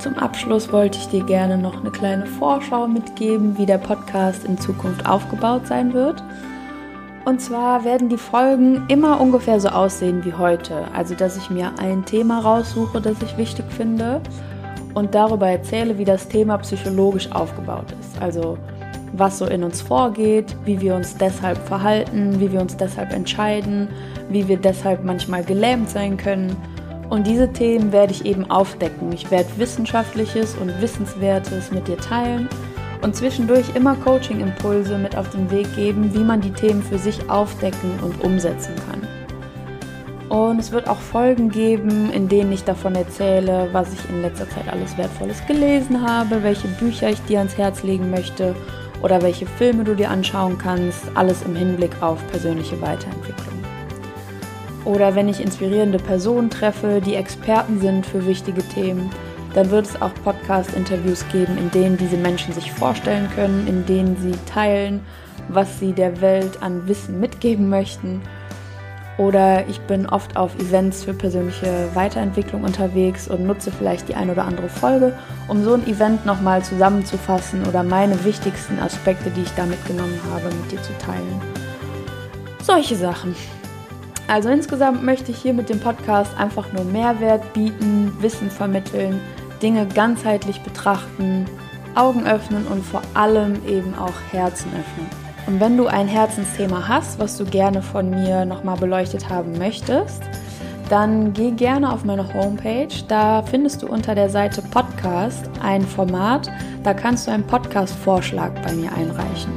[0.00, 4.58] Zum Abschluss wollte ich dir gerne noch eine kleine Vorschau mitgeben, wie der Podcast in
[4.58, 6.20] Zukunft aufgebaut sein wird.
[7.24, 10.88] Und zwar werden die Folgen immer ungefähr so aussehen wie heute.
[10.96, 14.20] Also, dass ich mir ein Thema raussuche, das ich wichtig finde
[14.94, 18.20] und darüber erzähle, wie das Thema psychologisch aufgebaut ist.
[18.20, 18.58] Also,
[19.12, 23.88] was so in uns vorgeht, wie wir uns deshalb verhalten, wie wir uns deshalb entscheiden,
[24.28, 26.56] wie wir deshalb manchmal gelähmt sein können.
[27.08, 29.12] Und diese Themen werde ich eben aufdecken.
[29.12, 32.48] Ich werde Wissenschaftliches und Wissenswertes mit dir teilen
[33.02, 37.30] und zwischendurch immer Coaching-Impulse mit auf den Weg geben, wie man die Themen für sich
[37.30, 39.06] aufdecken und umsetzen kann.
[40.28, 44.48] Und es wird auch Folgen geben, in denen ich davon erzähle, was ich in letzter
[44.50, 48.54] Zeit alles Wertvolles gelesen habe, welche Bücher ich dir ans Herz legen möchte
[49.02, 53.58] oder welche Filme du dir anschauen kannst, alles im Hinblick auf persönliche Weiterentwicklung.
[54.84, 59.10] Oder wenn ich inspirierende Personen treffe, die Experten sind für wichtige Themen,
[59.54, 64.16] dann wird es auch Podcast-Interviews geben, in denen diese Menschen sich vorstellen können, in denen
[64.16, 65.00] sie teilen,
[65.48, 68.20] was sie der Welt an Wissen mitgeben möchten
[69.18, 74.30] oder ich bin oft auf Events für persönliche Weiterentwicklung unterwegs und nutze vielleicht die ein
[74.30, 75.12] oder andere Folge,
[75.48, 80.46] um so ein Event nochmal zusammenzufassen oder meine wichtigsten Aspekte, die ich da mitgenommen habe,
[80.46, 81.42] mit dir zu teilen.
[82.62, 83.34] Solche Sachen.
[84.28, 89.20] Also insgesamt möchte ich hier mit dem Podcast einfach nur Mehrwert bieten, Wissen vermitteln,
[89.62, 91.46] Dinge ganzheitlich betrachten,
[91.94, 95.27] Augen öffnen und vor allem eben auch Herzen öffnen.
[95.48, 100.22] Und wenn du ein Herzensthema hast, was du gerne von mir nochmal beleuchtet haben möchtest,
[100.90, 102.94] dann geh gerne auf meine Homepage.
[103.08, 106.50] Da findest du unter der Seite Podcast ein Format.
[106.82, 109.52] Da kannst du einen Podcast-Vorschlag bei mir einreichen.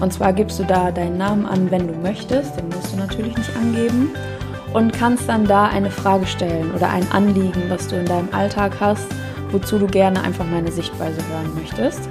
[0.00, 2.58] Und zwar gibst du da deinen Namen an, wenn du möchtest.
[2.58, 4.10] Den musst du natürlich nicht angeben.
[4.74, 8.72] Und kannst dann da eine Frage stellen oder ein Anliegen, was du in deinem Alltag
[8.80, 9.06] hast,
[9.52, 12.08] wozu du gerne einfach meine Sichtweise hören möchtest.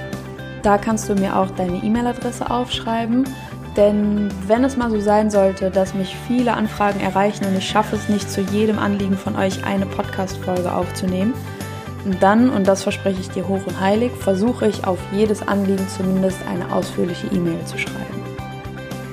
[0.65, 3.29] Da kannst du mir auch deine E-Mail-Adresse aufschreiben.
[3.77, 7.95] Denn wenn es mal so sein sollte, dass mich viele Anfragen erreichen und ich schaffe
[7.95, 11.35] es nicht, zu jedem Anliegen von euch eine Podcast-Folge aufzunehmen,
[12.19, 16.39] dann, und das verspreche ich dir hoch und heilig, versuche ich auf jedes Anliegen zumindest
[16.49, 18.23] eine ausführliche E-Mail zu schreiben.